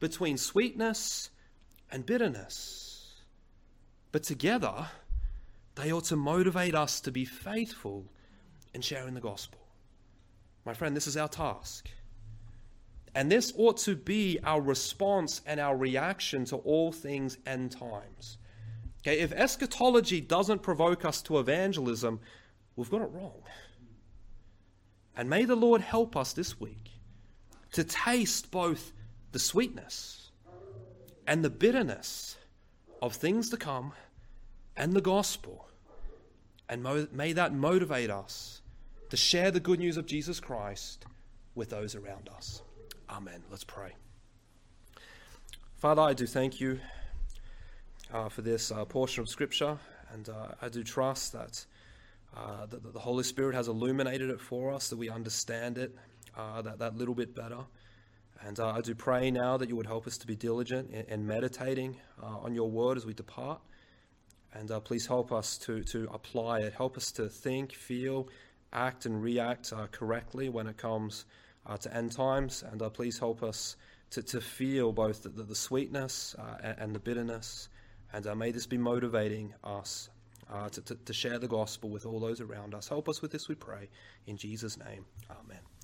between 0.00 0.36
sweetness 0.36 1.30
and 1.90 2.04
bitterness. 2.04 3.22
But 4.12 4.22
together, 4.22 4.88
they 5.76 5.92
ought 5.92 6.04
to 6.04 6.16
motivate 6.16 6.74
us 6.74 7.00
to 7.00 7.10
be 7.10 7.24
faithful 7.24 8.04
and 8.74 8.84
share 8.84 8.98
in 8.98 9.04
sharing 9.04 9.14
the 9.14 9.22
gospel. 9.22 9.60
My 10.66 10.74
friend, 10.74 10.94
this 10.94 11.06
is 11.06 11.16
our 11.16 11.28
task. 11.28 11.88
And 13.16 13.32
this 13.32 13.50
ought 13.56 13.78
to 13.78 13.96
be 13.96 14.38
our 14.44 14.60
response 14.60 15.40
and 15.46 15.58
our 15.58 15.74
reaction 15.74 16.44
to 16.44 16.56
all 16.56 16.92
things 16.92 17.38
end 17.46 17.72
times. 17.72 18.36
Okay, 19.00 19.20
if 19.20 19.32
eschatology 19.32 20.20
doesn't 20.20 20.62
provoke 20.62 21.06
us 21.06 21.22
to 21.22 21.38
evangelism, 21.38 22.20
we've 22.76 22.90
got 22.90 23.00
it 23.00 23.08
wrong. 23.10 23.42
And 25.16 25.30
may 25.30 25.46
the 25.46 25.56
Lord 25.56 25.80
help 25.80 26.14
us 26.14 26.34
this 26.34 26.60
week 26.60 26.90
to 27.72 27.84
taste 27.84 28.50
both 28.50 28.92
the 29.32 29.38
sweetness 29.38 30.30
and 31.26 31.42
the 31.42 31.48
bitterness 31.48 32.36
of 33.00 33.14
things 33.14 33.48
to 33.48 33.56
come 33.56 33.94
and 34.76 34.92
the 34.92 35.00
gospel. 35.00 35.66
And 36.68 36.86
may 37.12 37.32
that 37.32 37.54
motivate 37.54 38.10
us 38.10 38.60
to 39.08 39.16
share 39.16 39.50
the 39.50 39.60
good 39.60 39.78
news 39.78 39.96
of 39.96 40.04
Jesus 40.04 40.38
Christ 40.38 41.06
with 41.54 41.70
those 41.70 41.94
around 41.94 42.28
us. 42.36 42.60
Amen. 43.08 43.40
Let's 43.50 43.62
pray. 43.62 43.92
Father, 45.76 46.02
I 46.02 46.12
do 46.12 46.26
thank 46.26 46.60
you 46.60 46.80
uh, 48.12 48.28
for 48.28 48.42
this 48.42 48.72
uh, 48.72 48.84
portion 48.84 49.22
of 49.22 49.28
Scripture, 49.28 49.78
and 50.12 50.28
uh, 50.28 50.48
I 50.60 50.68
do 50.68 50.82
trust 50.82 51.32
that, 51.32 51.64
uh, 52.36 52.66
that 52.66 52.92
the 52.92 52.98
Holy 52.98 53.22
Spirit 53.22 53.54
has 53.54 53.68
illuminated 53.68 54.30
it 54.30 54.40
for 54.40 54.72
us, 54.72 54.88
that 54.88 54.96
we 54.96 55.08
understand 55.08 55.78
it 55.78 55.94
uh, 56.36 56.62
that, 56.62 56.80
that 56.80 56.96
little 56.96 57.14
bit 57.14 57.32
better. 57.32 57.60
And 58.44 58.58
uh, 58.58 58.70
I 58.70 58.80
do 58.80 58.94
pray 58.94 59.30
now 59.30 59.56
that 59.56 59.68
you 59.68 59.76
would 59.76 59.86
help 59.86 60.08
us 60.08 60.18
to 60.18 60.26
be 60.26 60.34
diligent 60.34 60.90
in, 60.90 61.04
in 61.06 61.26
meditating 61.26 61.96
on 62.20 62.54
your 62.54 62.68
word 62.68 62.96
as 62.96 63.06
we 63.06 63.14
depart. 63.14 63.60
And 64.52 64.70
please 64.84 65.06
help 65.06 65.32
us 65.32 65.58
to, 65.58 65.84
to 65.84 66.08
apply 66.12 66.60
it. 66.60 66.74
Help 66.74 66.96
us 66.96 67.12
to 67.12 67.28
think, 67.28 67.72
feel, 67.72 68.28
act, 68.72 69.06
and 69.06 69.22
react 69.22 69.72
correctly 69.92 70.48
when 70.48 70.66
it 70.66 70.76
comes 70.76 71.24
Uh, 71.68 71.76
to 71.76 71.92
end 71.92 72.12
times. 72.12 72.62
And 72.70 72.80
uh, 72.80 72.88
please 72.88 73.18
help 73.18 73.42
us 73.42 73.76
to, 74.10 74.22
to 74.22 74.40
feel 74.40 74.92
both 74.92 75.24
the, 75.24 75.30
the 75.30 75.54
sweetness 75.54 76.36
uh, 76.38 76.58
and, 76.62 76.78
and, 76.78 76.94
the 76.94 77.00
bitterness. 77.00 77.68
And 78.12 78.24
may 78.38 78.52
this 78.52 78.66
be 78.66 78.78
motivating 78.78 79.52
us 79.64 80.08
uh, 80.48 80.68
to, 80.68 80.80
to, 80.82 80.94
to, 80.94 81.12
share 81.12 81.38
the 81.38 81.48
gospel 81.48 81.90
with 81.90 82.06
all 82.06 82.20
those 82.20 82.40
around 82.40 82.74
us. 82.74 82.88
Help 82.88 83.08
us 83.08 83.20
with 83.20 83.32
this, 83.32 83.48
we 83.48 83.56
pray. 83.56 83.88
In 84.26 84.36
Jesus' 84.36 84.78
name, 84.78 85.04
amen. 85.28 85.75